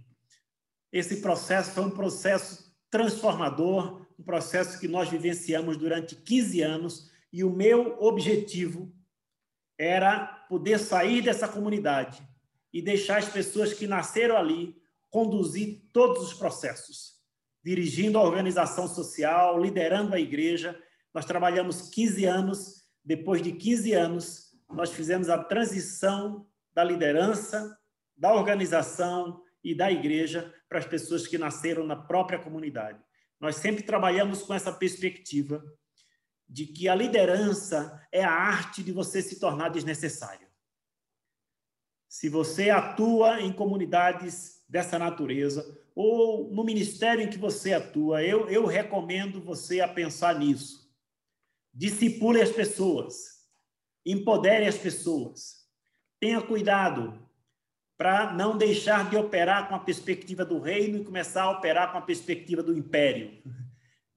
esse 0.91 1.21
processo 1.21 1.71
foi 1.71 1.83
um 1.83 1.91
processo 1.91 2.71
transformador, 2.89 4.05
um 4.19 4.23
processo 4.23 4.79
que 4.79 4.87
nós 4.87 5.09
vivenciamos 5.09 5.77
durante 5.77 6.15
15 6.15 6.61
anos, 6.61 7.11
e 7.33 7.43
o 7.43 7.49
meu 7.49 7.97
objetivo 8.01 8.93
era 9.77 10.40
poder 10.51 10.79
sair 10.79 11.21
dessa 11.21 11.47
comunidade 11.47 12.21
e 12.73 12.81
deixar 12.81 13.19
as 13.19 13.29
pessoas 13.29 13.73
que 13.73 13.87
nasceram 13.87 14.35
ali 14.35 14.75
conduzir 15.09 15.81
todos 15.93 16.21
os 16.21 16.33
processos, 16.33 17.13
dirigindo 17.63 18.17
a 18.17 18.21
organização 18.21 18.85
social, 18.85 19.57
liderando 19.57 20.13
a 20.13 20.19
igreja. 20.19 20.77
Nós 21.13 21.23
trabalhamos 21.23 21.89
15 21.89 22.25
anos, 22.25 22.85
depois 23.01 23.41
de 23.41 23.53
15 23.53 23.93
anos, 23.93 24.49
nós 24.69 24.91
fizemos 24.91 25.29
a 25.29 25.41
transição 25.41 26.45
da 26.73 26.83
liderança, 26.83 27.77
da 28.17 28.33
organização 28.33 29.41
e 29.63 29.73
da 29.73 29.89
igreja 29.89 30.53
para 30.67 30.79
as 30.79 30.85
pessoas 30.85 31.25
que 31.25 31.37
nasceram 31.37 31.87
na 31.87 31.95
própria 31.95 32.37
comunidade. 32.37 32.99
Nós 33.39 33.55
sempre 33.55 33.83
trabalhamos 33.83 34.41
com 34.41 34.53
essa 34.53 34.73
perspectiva 34.73 35.63
de 36.51 36.65
que 36.65 36.89
a 36.89 36.93
liderança 36.93 38.05
é 38.11 38.21
a 38.25 38.31
arte 38.31 38.83
de 38.83 38.91
você 38.91 39.21
se 39.21 39.39
tornar 39.39 39.69
desnecessário. 39.69 40.45
Se 42.09 42.27
você 42.27 42.69
atua 42.69 43.39
em 43.39 43.53
comunidades 43.53 44.61
dessa 44.67 44.99
natureza, 44.99 45.65
ou 45.95 46.53
no 46.53 46.65
ministério 46.65 47.23
em 47.23 47.29
que 47.29 47.37
você 47.37 47.71
atua, 47.71 48.21
eu, 48.21 48.49
eu 48.49 48.65
recomendo 48.65 49.39
você 49.39 49.79
a 49.79 49.87
pensar 49.87 50.37
nisso. 50.37 50.93
Discipule 51.73 52.41
as 52.41 52.51
pessoas, 52.51 53.47
empodere 54.05 54.67
as 54.67 54.77
pessoas, 54.77 55.65
tenha 56.19 56.41
cuidado 56.41 57.17
para 57.97 58.33
não 58.33 58.57
deixar 58.57 59.09
de 59.09 59.15
operar 59.15 59.69
com 59.69 59.75
a 59.75 59.79
perspectiva 59.79 60.43
do 60.43 60.59
reino 60.59 60.97
e 60.97 61.05
começar 61.05 61.43
a 61.43 61.51
operar 61.51 61.93
com 61.93 61.97
a 61.97 62.01
perspectiva 62.01 62.61
do 62.61 62.77
império. 62.77 63.41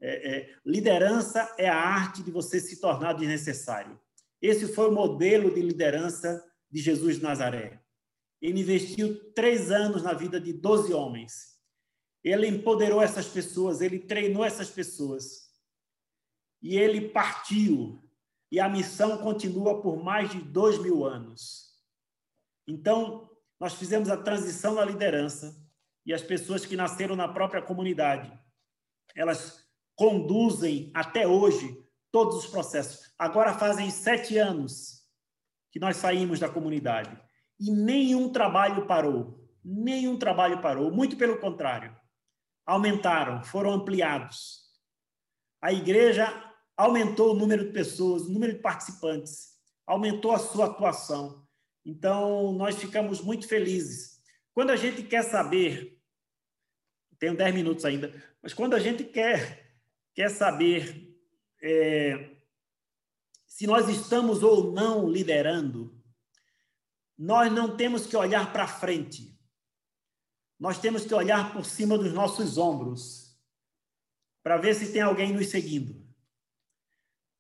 É, 0.07 0.37
é, 0.37 0.55
liderança 0.67 1.55
é 1.57 1.67
a 1.67 1.75
arte 1.75 2.23
de 2.23 2.31
você 2.31 2.61
se 2.61 2.79
tornar 2.79 3.15
desnecessário. 3.15 3.99
Esse 4.41 4.69
foi 4.69 4.91
o 4.91 4.93
modelo 4.93 5.55
de 5.55 5.63
liderança 5.63 6.45
de 6.71 6.79
Jesus 6.83 7.17
de 7.17 7.23
Nazaré. 7.23 7.83
Ele 8.39 8.61
investiu 8.61 9.33
três 9.33 9.71
anos 9.71 10.03
na 10.03 10.13
vida 10.13 10.39
de 10.39 10.53
doze 10.53 10.93
homens. 10.93 11.59
Ele 12.23 12.47
empoderou 12.47 13.01
essas 13.01 13.27
pessoas, 13.27 13.81
ele 13.81 13.99
treinou 13.99 14.45
essas 14.45 14.69
pessoas. 14.69 15.51
E 16.61 16.77
ele 16.77 17.09
partiu. 17.09 18.07
E 18.53 18.61
a 18.61 18.69
missão 18.69 19.17
continua 19.17 19.81
por 19.81 20.05
mais 20.05 20.31
de 20.31 20.39
dois 20.39 20.77
mil 20.77 21.07
anos. 21.07 21.81
Então, 22.69 23.31
nós 23.59 23.73
fizemos 23.73 24.11
a 24.11 24.19
transição 24.19 24.75
na 24.75 24.85
liderança 24.85 25.57
e 26.05 26.13
as 26.13 26.21
pessoas 26.23 26.67
que 26.67 26.77
nasceram 26.77 27.17
na 27.17 27.27
própria 27.27 27.63
comunidade, 27.63 28.31
elas 29.17 29.64
conduzem 29.97 30.91
até 30.95 31.27
hoje 31.27 31.83
todos 32.11 32.37
os 32.37 32.47
processos. 32.47 33.13
Agora 33.19 33.55
fazem 33.55 33.91
sete 33.91 34.39
anos 34.39 35.03
que 35.71 35.81
nós 35.81 35.97
saímos 35.97 36.39
da 36.39 36.49
comunidade 36.49 37.21
e 37.59 37.71
nenhum 37.71 38.31
trabalho 38.31 38.87
parou. 38.87 39.41
Nenhum 39.65 40.19
trabalho 40.19 40.61
parou, 40.61 40.91
muito 40.91 41.17
pelo 41.17 41.39
contrário. 41.39 41.97
Aumentaram, 42.67 43.43
foram 43.43 43.73
ampliados. 43.73 44.65
A 45.61 45.73
igreja 45.73 46.29
aumentou 46.77 47.33
o 47.33 47.35
número 47.35 47.67
de 47.67 47.73
pessoas, 47.73 48.23
o 48.23 48.33
número 48.33 48.53
de 48.53 48.59
participantes, 48.61 49.55
aumentou 49.87 50.33
a 50.33 50.39
sua 50.39 50.67
atuação. 50.67 51.47
Então, 51.85 52.53
nós 52.53 52.77
ficamos 52.77 53.21
muito 53.21 53.49
felizes. 53.49 54.21
Quando 54.53 54.71
a 54.71 54.77
gente 54.77 55.03
quer 55.03 55.23
saber, 55.23 55.99
tenho 57.19 57.37
dez 57.37 57.55
minutos 57.55 57.85
ainda, 57.85 58.13
mas 58.43 58.53
quando 58.53 58.75
a 58.75 58.79
gente 58.79 59.05
quer 59.05 59.64
quer 60.15 60.31
saber 60.31 61.15
é, 61.63 62.37
se 63.47 63.67
nós 63.67 63.89
estamos 63.89 64.43
ou 64.43 64.73
não 64.73 65.09
liderando, 65.09 66.01
nós 67.17 67.53
não 67.53 67.77
temos 67.77 68.07
que 68.07 68.17
olhar 68.17 68.53
para 68.53 68.67
frente. 68.67 69.39
Nós 70.59 70.79
temos 70.79 71.05
que 71.05 71.15
olhar 71.15 71.53
por 71.53 71.65
cima 71.65 71.99
dos 71.99 72.13
nossos 72.13 72.59
ombros 72.59 73.39
para 74.43 74.57
ver 74.57 74.75
se 74.75 74.93
tem 74.93 75.03
alguém 75.03 75.33
nos 75.33 75.49
seguindo. 75.49 76.05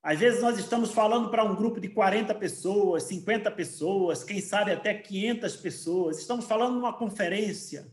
Às 0.03 0.19
vezes 0.19 0.43
nós 0.43 0.59
estamos 0.59 0.93
falando 0.93 1.31
para 1.31 1.45
um 1.45 1.57
grupo 1.57 1.81
de 1.81 1.89
40 1.89 2.35
pessoas, 2.35 3.05
50 3.05 3.51
pessoas, 3.53 4.23
quem 4.23 4.41
sabe 4.41 4.73
até 4.73 4.93
500 4.95 5.57
pessoas. 5.57 6.19
Estamos 6.19 6.45
falando 6.45 6.75
numa 6.75 6.93
conferência. 6.93 7.91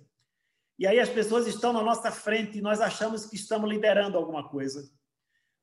E 0.82 0.88
aí 0.88 1.00
as 1.00 1.10
pessoas 1.10 1.46
estão 1.46 1.72
na 1.72 1.84
nossa 1.84 2.10
frente 2.10 2.58
e 2.58 2.62
nós 2.62 2.82
achamos 2.82 3.28
que 3.28 3.36
estamos 3.36 3.70
liderando 3.70 4.18
alguma 4.18 4.50
coisa. 4.50 4.90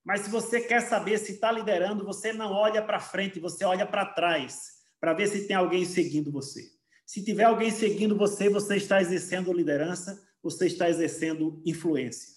Mas 0.05 0.21
se 0.21 0.31
você 0.31 0.61
quer 0.61 0.81
saber 0.81 1.19
se 1.19 1.33
está 1.33 1.51
liderando, 1.51 2.05
você 2.05 2.33
não 2.33 2.53
olha 2.53 2.81
para 2.81 3.01
frente, 3.01 3.41
você 3.41 3.65
olha 3.65 3.85
para 3.85 4.07
trás, 4.07 4.75
para 5.01 5.13
ver 5.13 5.27
se 5.27 5.49
tem 5.49 5.57
alguém 5.57 5.85
seguindo 5.85 6.31
você. 6.31 6.71
Se 7.05 7.25
tiver 7.25 7.43
alguém 7.43 7.73
seguindo 7.73 8.17
você, 8.17 8.49
você 8.49 8.77
está 8.77 9.01
exercendo 9.01 9.53
liderança, 9.53 10.25
você 10.41 10.69
está 10.69 10.89
exercendo 10.89 11.61
influência. 11.67 12.35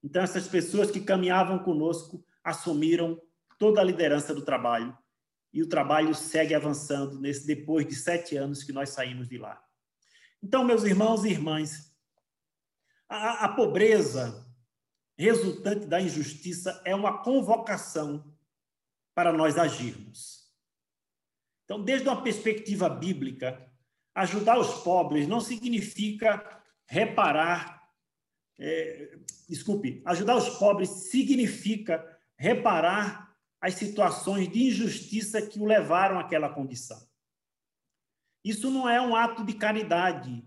Então, 0.00 0.22
essas 0.22 0.46
pessoas 0.46 0.92
que 0.92 1.00
caminhavam 1.00 1.58
conosco 1.58 2.24
assumiram 2.44 3.20
toda 3.58 3.80
a 3.80 3.84
liderança 3.84 4.32
do 4.32 4.44
trabalho 4.44 4.96
e 5.52 5.60
o 5.60 5.68
trabalho 5.68 6.14
segue 6.14 6.54
avançando 6.54 7.20
nesse 7.20 7.44
depois 7.44 7.84
de 7.84 7.96
sete 7.96 8.36
anos 8.36 8.62
que 8.62 8.72
nós 8.72 8.90
saímos 8.90 9.28
de 9.28 9.38
lá. 9.38 9.60
Então, 10.40 10.62
meus 10.62 10.84
irmãos 10.84 11.24
e 11.24 11.30
irmãs, 11.30 11.95
a, 13.08 13.44
a 13.44 13.48
pobreza 13.48 14.46
resultante 15.18 15.86
da 15.86 16.00
injustiça 16.00 16.82
é 16.84 16.94
uma 16.94 17.22
convocação 17.22 18.24
para 19.14 19.32
nós 19.32 19.56
agirmos. 19.56 20.46
Então, 21.64 21.82
desde 21.82 22.06
uma 22.06 22.22
perspectiva 22.22 22.88
bíblica, 22.88 23.70
ajudar 24.14 24.58
os 24.58 24.82
pobres 24.82 25.26
não 25.26 25.40
significa 25.40 26.62
reparar. 26.86 27.82
É, 28.58 29.18
desculpe, 29.48 30.02
ajudar 30.04 30.36
os 30.36 30.48
pobres 30.58 30.88
significa 31.10 32.04
reparar 32.38 33.34
as 33.60 33.74
situações 33.74 34.48
de 34.48 34.64
injustiça 34.64 35.42
que 35.42 35.58
o 35.58 35.64
levaram 35.64 36.18
àquela 36.18 36.48
condição. 36.48 37.06
Isso 38.44 38.70
não 38.70 38.88
é 38.88 39.00
um 39.00 39.16
ato 39.16 39.44
de 39.44 39.54
caridade, 39.54 40.46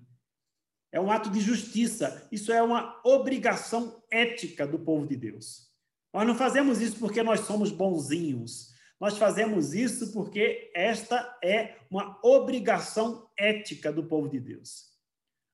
é 0.92 1.00
um 1.00 1.12
ato 1.12 1.30
de 1.30 1.40
justiça. 1.40 2.28
Isso 2.32 2.52
é 2.52 2.62
uma 2.62 3.00
obrigação 3.04 4.02
ética 4.12 4.66
do 4.66 4.80
povo 4.80 5.08
de 5.08 5.16
Deus. 5.16 5.70
Nós 6.14 6.26
não 6.26 6.36
fazemos 6.36 6.82
isso 6.82 6.98
porque 6.98 7.22
nós 7.22 7.42
somos 7.42 7.72
bonzinhos. 7.72 8.70
Nós 9.00 9.18
fazemos 9.18 9.74
isso 9.74 10.12
porque 10.12 10.72
esta 10.76 11.38
é 11.44 11.78
uma 11.90 12.20
obrigação 12.24 13.30
ética 13.38 13.94
do 13.94 14.04
povo 14.04 14.28
de 14.28 14.40
Deus. 14.40 14.90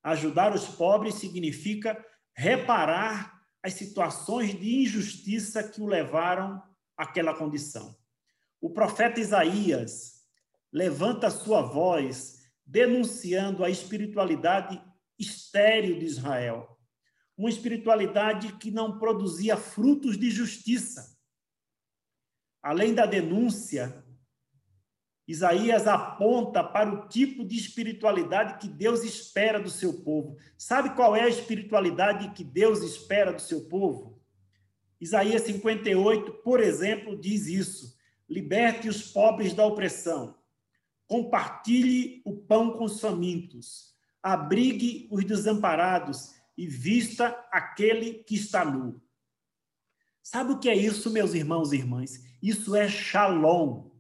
Ajudar 0.03 0.53
os 0.53 0.67
pobres 0.67 1.15
significa 1.15 2.03
reparar 2.35 3.41
as 3.61 3.73
situações 3.73 4.57
de 4.57 4.83
injustiça 4.83 5.63
que 5.63 5.81
o 5.81 5.87
levaram 5.87 6.61
àquela 6.97 7.33
condição. 7.33 7.95
O 8.61 8.69
profeta 8.69 9.19
Isaías 9.19 10.23
levanta 10.71 11.29
sua 11.29 11.61
voz 11.61 12.43
denunciando 12.65 13.63
a 13.63 13.69
espiritualidade 13.69 14.81
estéril 15.55 15.97
de 15.97 16.05
Israel, 16.05 16.77
uma 17.37 17.49
espiritualidade 17.49 18.57
que 18.57 18.69
não 18.69 18.99
produzia 18.99 19.55
frutos 19.55 20.17
de 20.17 20.29
justiça. 20.29 21.15
Além 22.61 22.93
da 22.93 23.05
denúncia, 23.05 24.03
Isaías 25.25 25.87
aponta 25.87 26.61
para 26.61 26.93
o 26.93 27.07
tipo 27.07 27.45
de 27.45 27.55
espiritualidade 27.55 28.59
que 28.59 28.67
Deus 28.67 29.03
espera 29.03 29.59
do 29.59 29.69
seu 29.69 30.01
povo. 30.01 30.37
Sabe 30.57 30.93
qual 30.93 31.15
é 31.15 31.21
a 31.21 31.29
espiritualidade 31.29 32.31
que 32.31 32.43
Deus 32.43 32.81
espera 32.81 33.31
do 33.31 33.41
seu 33.41 33.67
povo? 33.69 34.21
Isaías 34.99 35.43
58, 35.43 36.33
por 36.43 36.59
exemplo, 36.59 37.19
diz 37.19 37.47
isso: 37.47 37.97
liberte 38.29 38.89
os 38.89 39.11
pobres 39.11 39.53
da 39.53 39.65
opressão, 39.65 40.37
compartilhe 41.07 42.21
o 42.25 42.35
pão 42.35 42.77
com 42.77 42.83
os 42.85 42.99
famintos, 42.99 43.94
abrigue 44.25 45.07
os 45.11 45.23
desamparados 45.23 46.33
e 46.57 46.65
vista 46.65 47.27
aquele 47.51 48.23
que 48.23 48.33
está 48.33 48.65
nu. 48.65 48.99
Sabe 50.23 50.53
o 50.53 50.59
que 50.59 50.67
é 50.67 50.75
isso, 50.75 51.11
meus 51.11 51.35
irmãos 51.35 51.71
e 51.71 51.75
irmãs? 51.75 52.23
Isso 52.41 52.75
é 52.75 52.89
shalom. 52.89 53.91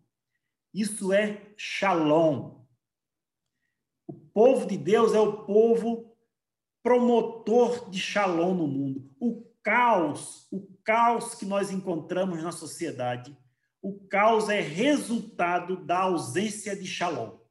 Isso 0.73 1.13
é 1.13 1.53
shalom. 1.55 2.65
O 4.07 4.13
povo 4.13 4.65
de 4.65 4.75
Deus 4.75 5.13
é 5.13 5.19
o 5.19 5.45
povo 5.45 6.17
promotor 6.81 7.87
de 7.91 7.99
shalom 7.99 8.55
no 8.55 8.67
mundo. 8.67 9.07
O 9.19 9.45
caos, 9.61 10.47
o 10.51 10.65
caos 10.83 11.35
que 11.35 11.45
nós 11.45 11.69
encontramos 11.69 12.41
na 12.41 12.51
sociedade, 12.51 13.37
o 13.79 13.93
caos 14.07 14.49
é 14.49 14.59
resultado 14.59 15.85
da 15.85 15.99
ausência 15.99 16.75
de 16.75 16.87
shalom. 16.87 17.44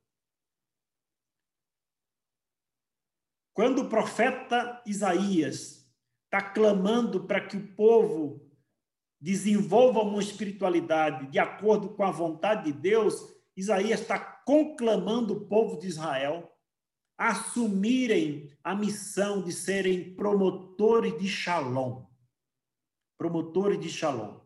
Quando 3.54 3.82
o 3.82 3.88
profeta 3.88 4.82
Isaías 4.84 5.88
está 6.24 6.42
clamando 6.42 7.24
para 7.24 7.40
que 7.40 7.56
o 7.56 7.74
povo 7.74 8.44
desenvolva 9.18 10.00
uma 10.00 10.20
espiritualidade 10.20 11.28
de 11.30 11.38
acordo 11.38 11.94
com 11.94 12.02
a 12.02 12.10
vontade 12.10 12.64
de 12.64 12.78
Deus, 12.78 13.14
Isaías 13.56 14.00
está 14.00 14.18
conclamando 14.18 15.34
o 15.34 15.46
povo 15.46 15.78
de 15.78 15.86
Israel 15.86 16.50
assumirem 17.16 18.52
a 18.62 18.74
missão 18.74 19.42
de 19.42 19.52
serem 19.52 20.14
promotores 20.14 21.16
de 21.18 21.28
Shalom. 21.28 22.04
Promotores 23.16 23.80
de 23.80 23.88
Shalom. 23.88 24.40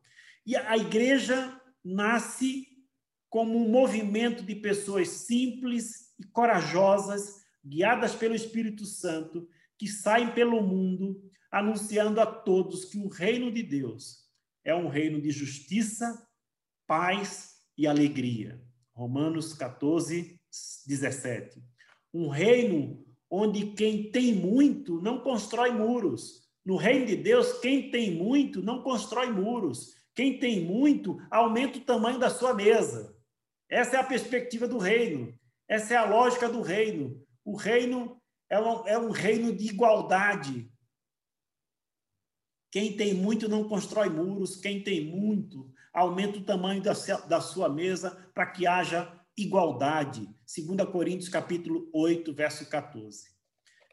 E 0.46 0.54
a 0.56 0.76
igreja 0.76 1.60
nasce 1.84 2.66
como 3.30 3.58
um 3.58 3.68
movimento 3.68 4.42
de 4.42 4.54
pessoas 4.54 5.08
simples 5.08 6.14
e 6.18 6.24
corajosas, 6.24 7.42
guiadas 7.64 8.14
pelo 8.14 8.34
Espírito 8.34 8.84
Santo, 8.84 9.48
que 9.78 9.86
saem 9.86 10.32
pelo 10.32 10.62
mundo 10.62 11.20
anunciando 11.50 12.20
a 12.20 12.26
todos 12.26 12.84
que 12.84 12.98
o 12.98 13.08
reino 13.08 13.50
de 13.50 13.62
Deus 13.62 14.28
é 14.64 14.74
um 14.74 14.88
reino 14.88 15.20
de 15.20 15.30
justiça, 15.30 16.26
paz 16.86 17.54
e 17.76 17.86
alegria. 17.86 18.60
Romanos 18.92 19.54
14, 19.54 20.38
17. 20.86 21.62
Um 22.12 22.28
reino 22.28 23.02
onde 23.30 23.72
quem 23.72 24.10
tem 24.10 24.34
muito 24.34 25.00
não 25.00 25.20
constrói 25.20 25.70
muros. 25.70 26.48
No 26.64 26.76
reino 26.76 27.06
de 27.06 27.16
Deus, 27.16 27.60
quem 27.60 27.90
tem 27.90 28.14
muito 28.14 28.62
não 28.62 28.82
constrói 28.82 29.30
muros. 29.30 29.94
Quem 30.14 30.38
tem 30.38 30.64
muito 30.64 31.16
aumenta 31.30 31.78
o 31.78 31.84
tamanho 31.84 32.18
da 32.18 32.28
sua 32.28 32.52
mesa. 32.52 33.16
Essa 33.70 33.96
é 33.96 34.00
a 34.00 34.04
perspectiva 34.04 34.68
do 34.68 34.76
reino. 34.76 35.32
Essa 35.66 35.94
é 35.94 35.96
a 35.96 36.04
lógica 36.04 36.48
do 36.48 36.60
reino. 36.60 37.24
O 37.48 37.56
reino 37.56 38.20
é 38.50 38.60
um, 38.60 38.86
é 38.86 38.98
um 38.98 39.10
reino 39.10 39.56
de 39.56 39.68
igualdade. 39.68 40.70
Quem 42.70 42.94
tem 42.94 43.14
muito 43.14 43.48
não 43.48 43.66
constrói 43.66 44.10
muros, 44.10 44.56
quem 44.56 44.82
tem 44.82 45.06
muito 45.06 45.72
aumenta 45.94 46.36
o 46.36 46.44
tamanho 46.44 46.82
da, 46.82 46.92
da 46.92 47.40
sua 47.40 47.66
mesa 47.70 48.30
para 48.34 48.50
que 48.50 48.66
haja 48.66 49.18
igualdade. 49.34 50.28
2 50.44 50.90
Coríntios 50.92 51.30
capítulo 51.30 51.88
8, 51.94 52.34
verso 52.34 52.68
14. 52.68 53.30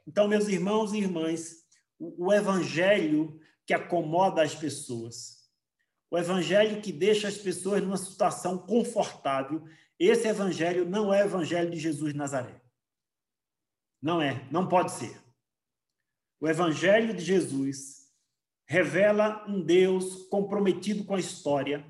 Então, 0.06 0.28
meus 0.28 0.50
irmãos 0.50 0.92
e 0.92 0.98
irmãs, 0.98 1.64
o, 1.98 2.26
o 2.26 2.34
evangelho 2.34 3.40
que 3.66 3.74
acomoda 3.74 4.44
as 4.44 4.54
pessoas, 4.54 5.50
o 6.12 6.18
evangelho 6.18 6.82
que 6.82 6.92
deixa 6.92 7.30
as 7.30 7.38
pessoas 7.38 7.82
numa 7.82 7.96
situação 7.96 8.58
confortável, 8.58 9.64
esse 9.98 10.28
evangelho 10.28 10.84
não 10.84 11.14
é 11.14 11.24
o 11.24 11.28
evangelho 11.28 11.72
de 11.72 11.80
Jesus 11.80 12.12
de 12.12 12.20
Nazaré. 12.20 12.65
Não 14.06 14.22
é, 14.22 14.48
não 14.52 14.70
pode 14.70 14.92
ser. 14.92 15.20
O 16.40 16.48
evangelho 16.48 17.12
de 17.12 17.24
Jesus 17.24 18.04
revela 18.68 19.44
um 19.48 19.64
Deus 19.64 20.28
comprometido 20.28 21.04
com 21.06 21.16
a 21.16 21.20
história, 21.20 21.84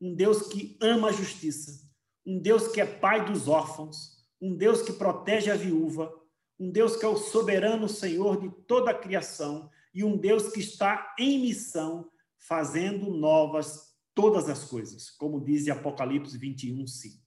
um 0.00 0.14
Deus 0.14 0.46
que 0.46 0.78
ama 0.80 1.08
a 1.08 1.12
justiça, 1.12 1.84
um 2.24 2.38
Deus 2.38 2.68
que 2.68 2.80
é 2.80 2.86
pai 2.86 3.24
dos 3.24 3.48
órfãos, 3.48 4.24
um 4.40 4.56
Deus 4.56 4.80
que 4.80 4.92
protege 4.92 5.50
a 5.50 5.56
viúva, 5.56 6.14
um 6.56 6.70
Deus 6.70 6.94
que 6.94 7.04
é 7.04 7.08
o 7.08 7.16
soberano 7.16 7.88
Senhor 7.88 8.40
de 8.40 8.48
toda 8.68 8.92
a 8.92 8.98
criação 8.98 9.68
e 9.92 10.04
um 10.04 10.16
Deus 10.16 10.52
que 10.52 10.60
está 10.60 11.16
em 11.18 11.40
missão, 11.40 12.08
fazendo 12.38 13.10
novas 13.10 13.92
todas 14.14 14.48
as 14.48 14.62
coisas, 14.62 15.10
como 15.10 15.44
diz 15.44 15.66
Apocalipse 15.66 16.38
21, 16.38 16.86
5. 16.86 17.25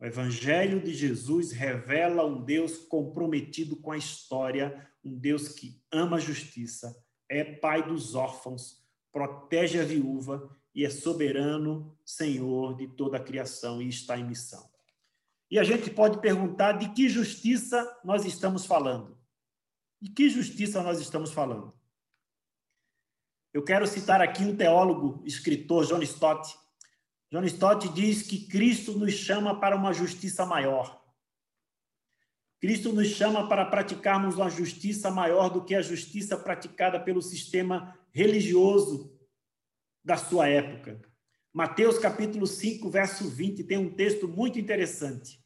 O 0.00 0.04
Evangelho 0.04 0.80
de 0.80 0.92
Jesus 0.92 1.52
revela 1.52 2.26
um 2.26 2.42
Deus 2.42 2.78
comprometido 2.78 3.76
com 3.76 3.92
a 3.92 3.96
história, 3.96 4.88
um 5.04 5.16
Deus 5.16 5.48
que 5.48 5.80
ama 5.90 6.16
a 6.16 6.20
justiça, 6.20 6.94
é 7.28 7.44
pai 7.44 7.86
dos 7.86 8.14
órfãos, 8.14 8.84
protege 9.12 9.80
a 9.80 9.84
viúva 9.84 10.50
e 10.74 10.84
é 10.84 10.90
soberano 10.90 11.96
Senhor 12.04 12.76
de 12.76 12.88
toda 12.88 13.16
a 13.16 13.22
criação 13.22 13.80
e 13.80 13.88
está 13.88 14.18
em 14.18 14.24
missão. 14.24 14.68
E 15.50 15.58
a 15.58 15.64
gente 15.64 15.90
pode 15.90 16.20
perguntar 16.20 16.72
de 16.72 16.88
que 16.92 17.08
justiça 17.08 18.00
nós 18.04 18.24
estamos 18.24 18.66
falando. 18.66 19.16
De 20.00 20.10
que 20.10 20.28
justiça 20.28 20.82
nós 20.82 21.00
estamos 21.00 21.32
falando? 21.32 21.72
Eu 23.52 23.62
quero 23.62 23.86
citar 23.86 24.20
aqui 24.20 24.42
um 24.42 24.56
teólogo, 24.56 25.22
escritor, 25.24 25.86
John 25.86 26.02
Stott. 26.02 26.58
John 27.34 27.42
Stott 27.46 27.88
diz 27.88 28.22
que 28.22 28.46
Cristo 28.46 28.96
nos 28.96 29.12
chama 29.12 29.58
para 29.58 29.74
uma 29.74 29.92
justiça 29.92 30.46
maior. 30.46 31.04
Cristo 32.60 32.92
nos 32.92 33.08
chama 33.08 33.48
para 33.48 33.64
praticarmos 33.64 34.36
uma 34.36 34.48
justiça 34.48 35.10
maior 35.10 35.48
do 35.48 35.64
que 35.64 35.74
a 35.74 35.82
justiça 35.82 36.36
praticada 36.36 37.00
pelo 37.00 37.20
sistema 37.20 37.98
religioso 38.12 39.18
da 40.04 40.16
sua 40.16 40.46
época. 40.46 41.02
Mateus 41.52 41.98
capítulo 41.98 42.46
5, 42.46 42.88
verso 42.88 43.28
20, 43.28 43.64
tem 43.64 43.78
um 43.78 43.92
texto 43.92 44.28
muito 44.28 44.60
interessante. 44.60 45.44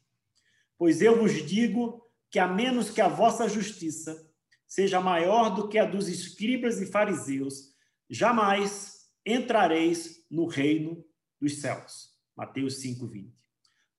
Pois 0.77 1.01
eu 1.01 1.17
vos 1.17 1.43
digo 1.43 2.05
que 2.29 2.37
a 2.37 2.47
menos 2.47 2.91
que 2.91 3.01
a 3.01 3.07
vossa 3.07 3.49
justiça 3.49 4.31
seja 4.67 5.01
maior 5.01 5.49
do 5.55 5.67
que 5.67 5.79
a 5.79 5.85
dos 5.85 6.07
escribas 6.07 6.79
e 6.79 6.85
fariseus, 6.85 7.73
jamais 8.07 9.09
entrareis 9.25 10.23
no 10.29 10.45
reino 10.45 11.08
dos 11.39 11.61
céus. 11.61 12.09
Mateus 12.35 12.81
5, 12.81 13.07
20. 13.07 13.33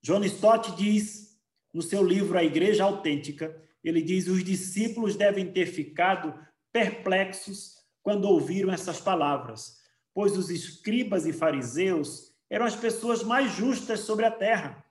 John 0.03 0.24
Stott 0.24 0.76
diz 0.76 1.30
no 1.72 1.82
seu 1.82 2.03
livro 2.03 2.36
A 2.36 2.45
Igreja 2.45 2.84
Autêntica, 2.84 3.57
ele 3.82 4.03
diz: 4.03 4.28
os 4.28 4.43
discípulos 4.43 5.16
devem 5.16 5.53
ter 5.53 5.66
ficado 5.66 6.34
perplexos 6.72 7.76
quando 8.03 8.24
ouviram 8.24 8.72
essas 8.72 9.01
palavras, 9.01 9.78
pois 10.14 10.36
os 10.36 10.51
escribas 10.51 11.26
e 11.26 11.32
fariseus 11.32 12.32
eram 12.49 12.66
as 12.66 12.76
pessoas 12.76 13.22
mais 13.22 13.53
justas 13.53 14.01
sobre 14.01 14.24
a 14.24 14.30
terra. 14.30 14.84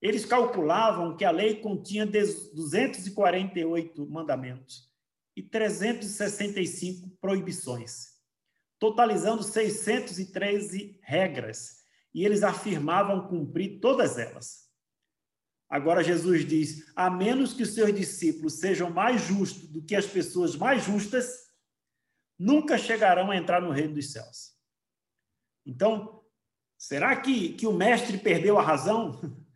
Eles 0.00 0.24
calculavam 0.24 1.16
que 1.16 1.24
a 1.24 1.30
lei 1.30 1.56
continha 1.56 2.06
248 2.06 4.08
mandamentos 4.08 4.88
e 5.36 5.42
365 5.42 7.10
proibições, 7.20 8.17
totalizando 8.78 9.42
613 9.42 10.98
regras, 11.02 11.82
e 12.14 12.24
eles 12.24 12.42
afirmavam 12.42 13.28
cumprir 13.28 13.80
todas 13.80 14.18
elas. 14.18 14.68
Agora 15.68 16.02
Jesus 16.02 16.46
diz: 16.46 16.90
a 16.96 17.10
menos 17.10 17.52
que 17.52 17.62
os 17.62 17.74
seus 17.74 17.94
discípulos 17.94 18.54
sejam 18.54 18.90
mais 18.90 19.22
justos 19.22 19.68
do 19.68 19.82
que 19.82 19.94
as 19.94 20.06
pessoas 20.06 20.56
mais 20.56 20.84
justas, 20.84 21.48
nunca 22.38 22.78
chegarão 22.78 23.30
a 23.30 23.36
entrar 23.36 23.60
no 23.60 23.70
reino 23.70 23.94
dos 23.94 24.10
céus. 24.12 24.56
Então, 25.66 26.24
será 26.78 27.20
que, 27.20 27.52
que 27.52 27.66
o 27.66 27.72
mestre 27.72 28.16
perdeu 28.16 28.58
a 28.58 28.62
razão? 28.62 29.20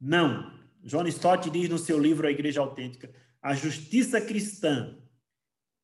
Não. 0.00 0.58
John 0.82 1.06
Stott 1.06 1.50
diz 1.50 1.68
no 1.68 1.78
seu 1.78 1.98
livro 1.98 2.26
A 2.26 2.30
Igreja 2.30 2.60
Autêntica: 2.60 3.14
a 3.40 3.54
justiça 3.54 4.20
cristã 4.20 4.99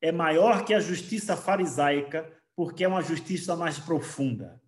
é 0.01 0.11
maior 0.11 0.65
que 0.65 0.73
a 0.73 0.79
justiça 0.79 1.35
farisaica, 1.35 2.31
porque 2.55 2.83
é 2.83 2.87
uma 2.87 3.01
justiça 3.01 3.55
mais 3.55 3.79
profunda. 3.79 4.61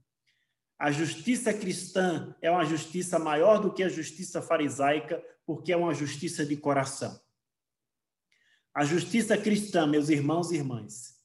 A 0.77 0.91
justiça 0.91 1.53
cristã 1.53 2.36
é 2.41 2.49
uma 2.49 2.65
justiça 2.65 3.19
maior 3.19 3.59
do 3.59 3.73
que 3.73 3.84
a 3.84 3.89
justiça 3.89 4.41
farisaica, 4.41 5.21
porque 5.45 5.73
é 5.73 5.77
uma 5.77 5.93
justiça 5.93 6.45
de 6.45 6.55
coração. 6.55 7.19
A 8.73 8.86
justiça 8.86 9.38
cristã, 9.38 9.86
meus 9.86 10.09
irmãos 10.09 10.51
e 10.51 10.55
irmãs, 10.55 11.19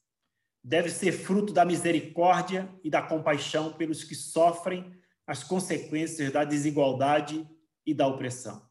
deve 0.63 0.91
ser 0.91 1.13
fruto 1.13 1.53
da 1.53 1.65
misericórdia 1.65 2.69
e 2.83 2.89
da 2.89 3.03
compaixão 3.03 3.73
pelos 3.75 4.03
que 4.03 4.15
sofrem 4.15 4.99
as 5.27 5.45
consequências 5.45 6.33
da 6.33 6.43
desigualdade 6.43 7.49
e 7.87 7.95
da 7.95 8.07
opressão. 8.07 8.67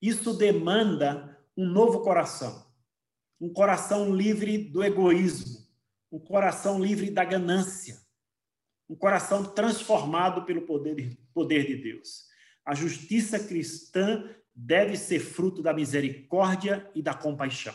Isso 0.00 0.32
demanda 0.32 1.36
um 1.56 1.66
novo 1.66 2.00
coração, 2.00 2.67
um 3.40 3.52
coração 3.52 4.14
livre 4.14 4.58
do 4.58 4.82
egoísmo, 4.82 5.66
um 6.10 6.18
coração 6.18 6.82
livre 6.82 7.10
da 7.10 7.24
ganância, 7.24 8.00
um 8.88 8.96
coração 8.96 9.44
transformado 9.44 10.44
pelo 10.44 10.62
poder, 10.62 11.16
poder 11.32 11.66
de 11.66 11.76
Deus. 11.76 12.26
A 12.64 12.74
justiça 12.74 13.38
cristã 13.38 14.28
deve 14.54 14.96
ser 14.96 15.20
fruto 15.20 15.62
da 15.62 15.72
misericórdia 15.72 16.90
e 16.94 17.02
da 17.02 17.14
compaixão. 17.14 17.74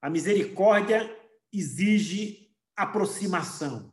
A 0.00 0.08
misericórdia 0.08 1.14
exige 1.52 2.54
aproximação. 2.76 3.92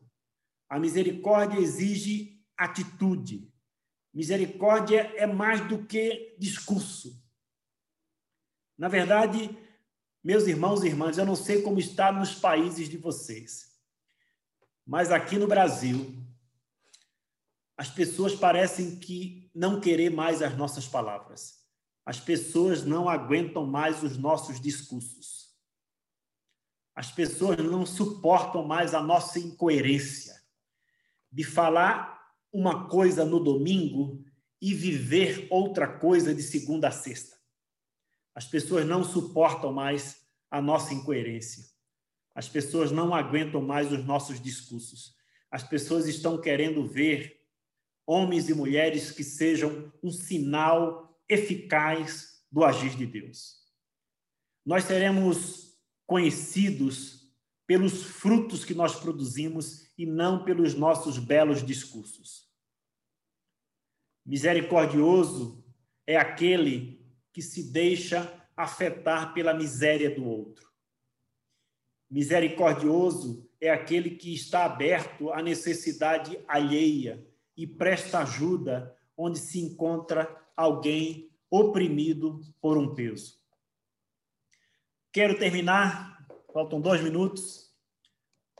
A 0.69 0.79
misericórdia 0.79 1.59
exige 1.59 2.41
atitude. 2.57 3.51
Misericórdia 4.13 5.11
é 5.17 5.25
mais 5.25 5.67
do 5.67 5.85
que 5.85 6.35
discurso. 6.39 7.21
Na 8.77 8.87
verdade, 8.87 9.49
meus 10.25 10.47
irmãos 10.47 10.83
e 10.83 10.87
irmãs, 10.87 11.19
eu 11.19 11.25
não 11.25 11.35
sei 11.35 11.61
como 11.61 11.77
está 11.77 12.11
nos 12.11 12.33
países 12.33 12.89
de 12.89 12.97
vocês, 12.97 13.77
mas 14.83 15.11
aqui 15.11 15.37
no 15.37 15.45
Brasil, 15.45 16.17
as 17.77 17.91
pessoas 17.91 18.33
parecem 18.33 18.95
que 18.95 19.51
não 19.53 19.79
querer 19.79 20.09
mais 20.09 20.41
as 20.41 20.57
nossas 20.57 20.87
palavras. 20.87 21.63
As 22.03 22.19
pessoas 22.19 22.83
não 22.83 23.07
aguentam 23.07 23.67
mais 23.67 24.01
os 24.01 24.17
nossos 24.17 24.59
discursos. 24.59 25.53
As 26.95 27.11
pessoas 27.11 27.57
não 27.59 27.85
suportam 27.85 28.65
mais 28.65 28.95
a 28.95 29.03
nossa 29.03 29.37
incoerência 29.37 30.33
de 31.31 31.43
falar 31.43 32.33
uma 32.51 32.87
coisa 32.87 33.23
no 33.23 33.39
domingo 33.39 34.25
e 34.59 34.73
viver 34.73 35.47
outra 35.51 35.87
coisa 35.99 36.33
de 36.33 36.41
segunda 36.41 36.87
a 36.87 36.91
sexta. 36.91 37.34
As 38.35 38.45
pessoas 38.45 38.85
não 38.85 39.01
suportam 39.01 39.71
mais 39.71 40.27
a 40.51 40.61
nossa 40.61 40.93
incoerência. 40.93 41.63
As 42.35 42.49
pessoas 42.49 42.91
não 42.91 43.15
aguentam 43.15 43.61
mais 43.61 43.91
os 43.93 44.03
nossos 44.03 44.41
discursos. 44.41 45.15
As 45.49 45.63
pessoas 45.63 46.05
estão 46.05 46.39
querendo 46.39 46.85
ver 46.85 47.41
homens 48.05 48.49
e 48.49 48.53
mulheres 48.53 49.09
que 49.09 49.23
sejam 49.23 49.91
um 50.03 50.11
sinal 50.11 51.17
eficaz 51.29 52.43
do 52.51 52.63
agir 52.63 52.95
de 52.95 53.05
Deus. 53.05 53.55
Nós 54.65 54.83
seremos 54.83 55.73
conhecidos 56.05 57.33
pelos 57.65 58.03
frutos 58.03 58.65
que 58.65 58.73
nós 58.73 58.99
produzimos 58.99 59.89
e 59.97 60.05
não 60.05 60.43
pelos 60.43 60.75
nossos 60.75 61.17
belos 61.17 61.65
discursos. 61.65 62.45
Misericordioso 64.25 65.63
é 66.05 66.17
aquele 66.17 67.04
que 67.35 67.41
se 67.41 67.63
deixa 67.63 68.33
afetar 68.55 69.33
pela 69.33 69.53
miséria 69.53 70.09
do 70.09 70.23
outro. 70.23 70.71
Misericordioso 72.09 73.45
é 73.59 73.69
aquele 73.69 74.11
que 74.11 74.33
está 74.33 74.63
aberto 74.63 75.33
à 75.33 75.41
necessidade 75.41 76.39
alheia 76.47 77.27
e 77.57 77.67
presta 77.67 78.19
ajuda 78.19 78.97
onde 79.17 79.37
se 79.37 79.59
encontra 79.59 80.33
alguém 80.55 81.29
oprimido 81.49 82.39
por 82.61 82.77
um 82.77 82.95
peso. 82.95 83.37
Quero 85.11 85.37
terminar, 85.37 86.25
faltam 86.53 86.79
dois 86.79 87.03
minutos, 87.03 87.69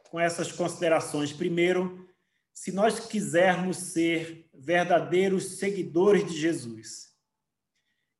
com 0.09 0.19
essas 0.19 0.51
considerações. 0.51 1.31
Primeiro, 1.31 2.09
se 2.53 2.73
nós 2.73 3.07
quisermos 3.07 3.77
ser 3.77 4.49
verdadeiros 4.53 5.59
seguidores 5.59 6.29
de 6.29 6.37
Jesus, 6.37 7.14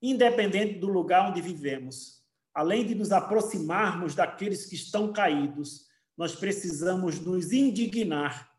independente 0.02 0.80
do 0.80 0.88
lugar 0.88 1.30
onde 1.30 1.42
vivemos, 1.42 2.24
além 2.54 2.86
de 2.86 2.96
nos 2.96 3.12
aproximarmos 3.12 4.16
daqueles 4.16 4.66
que 4.66 4.76
estão 4.76 5.12
caídos, 5.12 5.86
nós 6.18 6.36
precisamos 6.36 7.20
nos 7.20 7.52
indignar 7.52 8.52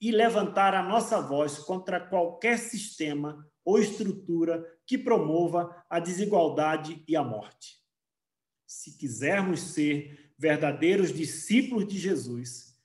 e 0.00 0.10
levantar 0.10 0.74
a 0.74 0.82
nossa 0.82 1.20
voz 1.20 1.58
contra 1.58 1.98
qualquer 1.98 2.58
sistema 2.58 3.44
ou 3.64 3.78
estrutura 3.78 4.64
que 4.86 4.98
promova 4.98 5.74
a 5.88 5.98
desigualdade 5.98 7.02
e 7.08 7.16
a 7.16 7.22
morte. 7.22 7.78
Se 8.66 8.96
quisermos 8.98 9.60
ser 9.60 10.32
verdadeiros 10.38 11.12
discípulos 11.12 11.88
de 11.88 11.98
Jesus, 11.98 12.76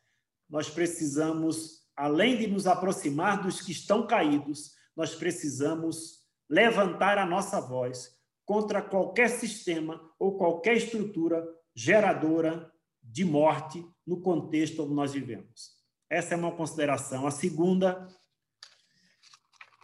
nós 0.49 0.69
precisamos, 0.69 1.85
além 1.95 2.37
de 2.37 2.47
nos 2.47 2.65
aproximar 2.65 3.41
dos 3.43 3.61
que 3.61 3.71
estão 3.71 4.07
caídos, 4.07 4.75
nós 4.95 5.13
precisamos 5.13 6.18
levantar 6.49 7.17
a 7.17 7.25
nossa 7.25 7.61
voz 7.61 8.17
contra 8.43 8.81
qualquer 8.81 9.29
sistema 9.29 10.01
ou 10.17 10.37
qualquer 10.37 10.75
estrutura 10.75 11.47
geradora 11.75 12.71
de 13.01 13.23
morte 13.23 13.85
no 14.05 14.21
contexto 14.21 14.83
onde 14.83 14.93
nós 14.93 15.13
vivemos. 15.13 15.77
Essa 16.09 16.33
é 16.33 16.37
uma 16.37 16.55
consideração. 16.55 17.27
A 17.27 17.31
segunda, 17.31 18.07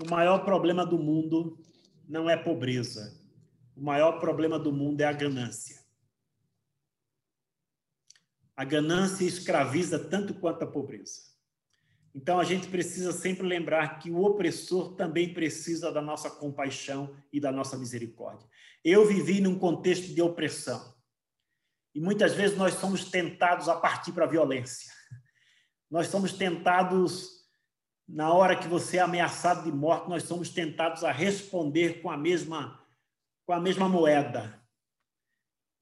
o 0.03 0.09
maior 0.09 0.43
problema 0.43 0.85
do 0.85 0.97
mundo 0.97 1.61
não 2.07 2.29
é 2.29 2.35
pobreza. 2.35 3.15
O 3.75 3.83
maior 3.83 4.19
problema 4.19 4.57
do 4.57 4.71
mundo 4.71 5.01
é 5.01 5.05
a 5.05 5.13
ganância. 5.13 5.85
A 8.55 8.63
ganância 8.63 9.25
escraviza 9.25 9.99
tanto 10.09 10.33
quanto 10.33 10.63
a 10.63 10.67
pobreza. 10.67 11.34
Então 12.15 12.39
a 12.39 12.45
gente 12.45 12.69
precisa 12.69 13.11
sempre 13.11 13.45
lembrar 13.45 13.99
que 13.99 14.09
o 14.09 14.23
opressor 14.23 14.95
também 14.95 15.33
precisa 15.33 15.91
da 15.91 16.01
nossa 16.01 16.29
compaixão 16.29 17.13
e 17.31 17.41
da 17.41 17.51
nossa 17.51 17.77
misericórdia. 17.77 18.47
Eu 18.85 19.05
vivi 19.05 19.41
num 19.41 19.59
contexto 19.59 20.13
de 20.13 20.21
opressão. 20.21 20.95
E 21.93 21.99
muitas 21.99 22.33
vezes 22.33 22.57
nós 22.57 22.75
somos 22.75 23.11
tentados 23.11 23.67
a 23.67 23.75
partir 23.75 24.13
para 24.13 24.23
a 24.23 24.29
violência. 24.29 24.93
Nós 25.91 26.07
somos 26.07 26.31
tentados, 26.31 27.45
na 28.07 28.31
hora 28.31 28.55
que 28.55 28.67
você 28.67 28.95
é 28.95 29.01
ameaçado 29.01 29.69
de 29.69 29.71
morte, 29.75 30.07
nós 30.07 30.23
somos 30.23 30.49
tentados 30.49 31.03
a 31.03 31.11
responder 31.11 32.01
com 32.01 32.09
a 32.09 32.15
mesma, 32.15 32.81
com 33.45 33.51
a 33.51 33.59
mesma 33.59 33.89
moeda. 33.89 34.61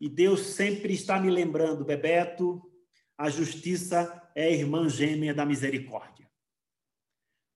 E 0.01 0.09
Deus 0.09 0.41
sempre 0.41 0.93
está 0.93 1.19
me 1.19 1.29
lembrando, 1.29 1.86
Bebeto, 1.86 2.61
a 3.17 3.29
justiça 3.29 4.31
é 4.36 4.51
irmã 4.51 4.89
gêmea 4.89 5.34
da 5.34 5.45
misericórdia. 5.45 6.22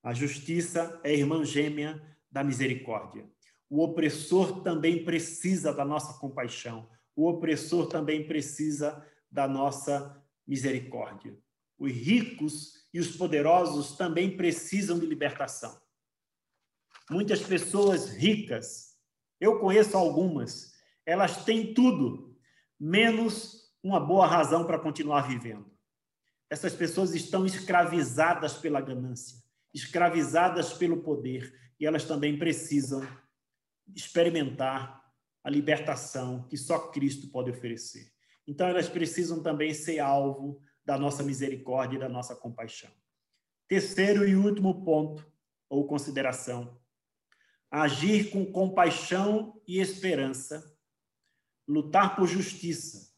A 0.08 0.14
justiça 0.14 1.02
é 1.04 1.14
irmã 1.14 1.44
gêmea 1.44 2.02
da 2.32 2.42
misericórdia. 2.42 3.30
O 3.70 3.84
opressor 3.84 4.62
também 4.62 5.04
precisa 5.04 5.74
da 5.74 5.84
nossa 5.84 6.18
compaixão. 6.18 6.90
O 7.14 7.28
opressor 7.28 7.88
também 7.88 8.26
precisa 8.26 9.06
da 9.30 9.50
nossa 9.50 10.24
misericórdia. 10.48 11.38
Os 11.78 11.92
ricos 11.92 12.88
e 12.94 13.02
os 13.02 13.18
poderosos 13.18 13.98
também 13.98 14.38
precisam 14.38 14.98
de 14.98 15.06
libertação. 15.06 15.78
Muitas 17.12 17.42
pessoas 17.42 18.10
ricas, 18.10 18.98
eu 19.42 19.60
conheço 19.60 19.98
algumas, 19.98 20.72
elas 21.06 21.44
têm 21.44 21.74
tudo, 21.74 22.34
menos 22.80 23.74
uma 23.84 24.00
boa 24.00 24.26
razão 24.26 24.66
para 24.66 24.80
continuar 24.80 25.28
vivendo. 25.28 25.70
Essas 26.50 26.74
pessoas 26.74 27.14
estão 27.14 27.46
escravizadas 27.46 28.54
pela 28.54 28.80
ganância, 28.80 29.46
escravizadas 29.78 30.74
pelo 30.74 31.04
poder, 31.04 31.54
e 31.80 31.86
elas 31.86 32.04
também 32.04 32.38
precisam 32.38 33.08
experimentar 33.96 35.02
a 35.44 35.50
libertação 35.50 36.48
que 36.48 36.58
só 36.58 36.90
Cristo 36.90 37.30
pode 37.30 37.52
oferecer. 37.52 38.12
Então, 38.48 38.68
elas 38.68 38.90
precisam 38.90 39.42
também 39.44 39.74
ser 39.74 40.00
alvo 40.00 40.60
da 40.84 40.98
nossa 40.98 41.22
misericórdia 41.22 41.98
e 41.98 42.00
da 42.00 42.10
nossa 42.10 42.36
compaixão. 42.36 42.90
Terceiro 43.68 44.28
e 44.28 44.36
último 44.36 44.84
ponto, 44.84 45.32
ou 45.70 45.86
consideração: 45.86 46.80
agir 47.70 48.32
com 48.32 48.52
compaixão 48.52 49.62
e 49.68 49.80
esperança, 49.80 50.76
lutar 51.68 52.16
por 52.16 52.28
justiça 52.28 53.14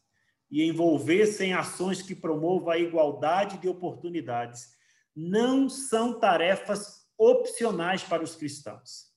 e 0.50 0.62
envolver-se 0.64 1.44
em 1.44 1.54
ações 1.54 2.02
que 2.02 2.14
promovam 2.14 2.70
a 2.70 2.78
igualdade 2.78 3.58
de 3.58 3.68
oportunidades 3.68 4.78
não 5.14 5.68
são 5.68 6.18
tarefas 6.18 7.06
opcionais 7.16 8.02
para 8.02 8.22
os 8.22 8.34
cristãos. 8.34 9.10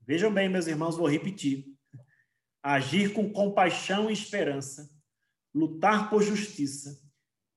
Vejam 0.00 0.32
bem, 0.32 0.48
meus 0.48 0.66
irmãos, 0.66 0.96
vou 0.96 1.08
repetir. 1.08 1.66
Agir 2.62 3.12
com 3.12 3.30
compaixão 3.30 4.08
e 4.10 4.12
esperança, 4.12 4.90
lutar 5.54 6.08
por 6.08 6.22
justiça 6.22 7.02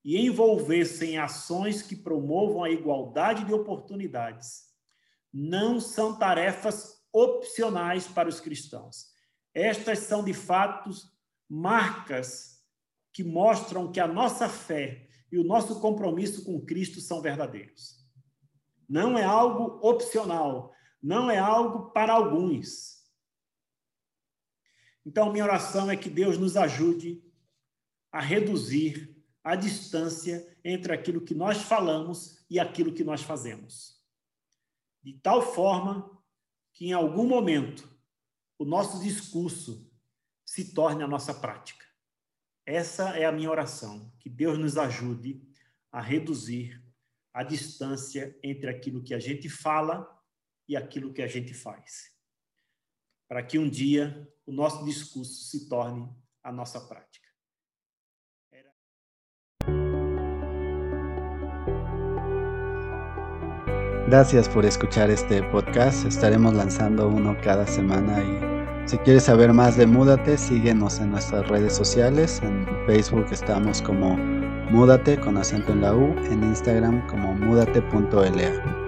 e 0.03 0.17
envolver-se 0.17 1.05
em 1.05 1.17
ações 1.17 1.81
que 1.81 1.95
promovam 1.95 2.63
a 2.63 2.69
igualdade 2.69 3.45
de 3.45 3.53
oportunidades 3.53 4.67
não 5.33 5.79
são 5.79 6.17
tarefas 6.17 6.97
opcionais 7.11 8.07
para 8.07 8.29
os 8.29 8.39
cristãos. 8.39 9.07
Estas 9.53 9.99
são, 9.99 10.23
de 10.23 10.33
fato, 10.33 10.89
marcas 11.49 12.57
que 13.13 13.23
mostram 13.23 13.91
que 13.91 13.99
a 13.99 14.07
nossa 14.07 14.47
fé 14.47 15.06
e 15.31 15.37
o 15.37 15.43
nosso 15.43 15.79
compromisso 15.79 16.43
com 16.43 16.59
Cristo 16.65 17.01
são 17.01 17.21
verdadeiros. 17.21 18.05
Não 18.87 19.17
é 19.17 19.23
algo 19.23 19.79
opcional, 19.85 20.73
não 21.01 21.29
é 21.29 21.37
algo 21.37 21.91
para 21.91 22.13
alguns. 22.13 22.97
Então, 25.05 25.31
minha 25.31 25.43
oração 25.43 25.89
é 25.89 25.95
que 25.95 26.09
Deus 26.09 26.37
nos 26.37 26.57
ajude 26.57 27.23
a 28.11 28.19
reduzir 28.19 29.15
a 29.43 29.55
distância 29.55 30.57
entre 30.63 30.93
aquilo 30.93 31.21
que 31.21 31.33
nós 31.33 31.61
falamos 31.61 32.45
e 32.49 32.59
aquilo 32.59 32.93
que 32.93 33.03
nós 33.03 33.21
fazemos. 33.21 33.97
De 35.01 35.13
tal 35.13 35.41
forma 35.41 36.21
que, 36.73 36.87
em 36.87 36.93
algum 36.93 37.25
momento, 37.25 37.89
o 38.59 38.65
nosso 38.65 39.01
discurso 39.01 39.89
se 40.45 40.73
torne 40.73 41.03
a 41.03 41.07
nossa 41.07 41.33
prática. 41.33 41.86
Essa 42.67 43.17
é 43.17 43.23
a 43.23 43.31
minha 43.31 43.49
oração, 43.49 44.11
que 44.19 44.29
Deus 44.29 44.59
nos 44.59 44.77
ajude 44.77 45.41
a 45.89 46.01
reduzir 46.01 46.83
a 47.33 47.41
distância 47.41 48.37
entre 48.43 48.69
aquilo 48.69 49.01
que 49.01 49.13
a 49.13 49.19
gente 49.19 49.47
fala 49.47 50.05
e 50.67 50.75
aquilo 50.75 51.13
que 51.13 51.21
a 51.21 51.27
gente 51.27 51.53
faz. 51.53 52.13
Para 53.25 53.41
que 53.41 53.57
um 53.57 53.69
dia 53.69 54.27
o 54.45 54.51
nosso 54.51 54.83
discurso 54.83 55.45
se 55.45 55.69
torne 55.69 56.13
a 56.43 56.51
nossa 56.51 56.81
prática. 56.81 57.25
Gracias 64.09 64.49
por 64.49 64.65
escuchar 64.65 65.09
este 65.09 65.41
podcast. 65.51 66.05
Estaremos 66.05 66.53
lanzando 66.53 67.07
uno 67.07 67.35
cada 67.41 67.65
semana 67.65 68.21
y 68.21 68.46
si 68.87 68.97
quieres 68.99 69.23
saber 69.23 69.51
más 69.51 69.75
de 69.75 69.85
Múdate, 69.85 70.37
síguenos 70.37 70.99
en 70.99 71.11
nuestras 71.11 71.47
redes 71.49 71.75
sociales. 71.75 72.41
En 72.41 72.65
Facebook 72.85 73.27
estamos 73.31 73.81
como 73.81 74.17
Múdate 74.71 75.17
con 75.17 75.37
acento 75.37 75.73
en 75.73 75.81
la 75.81 75.93
U, 75.93 76.15
en 76.31 76.43
Instagram 76.43 77.05
como 77.07 77.33
múdate.la. 77.33 78.86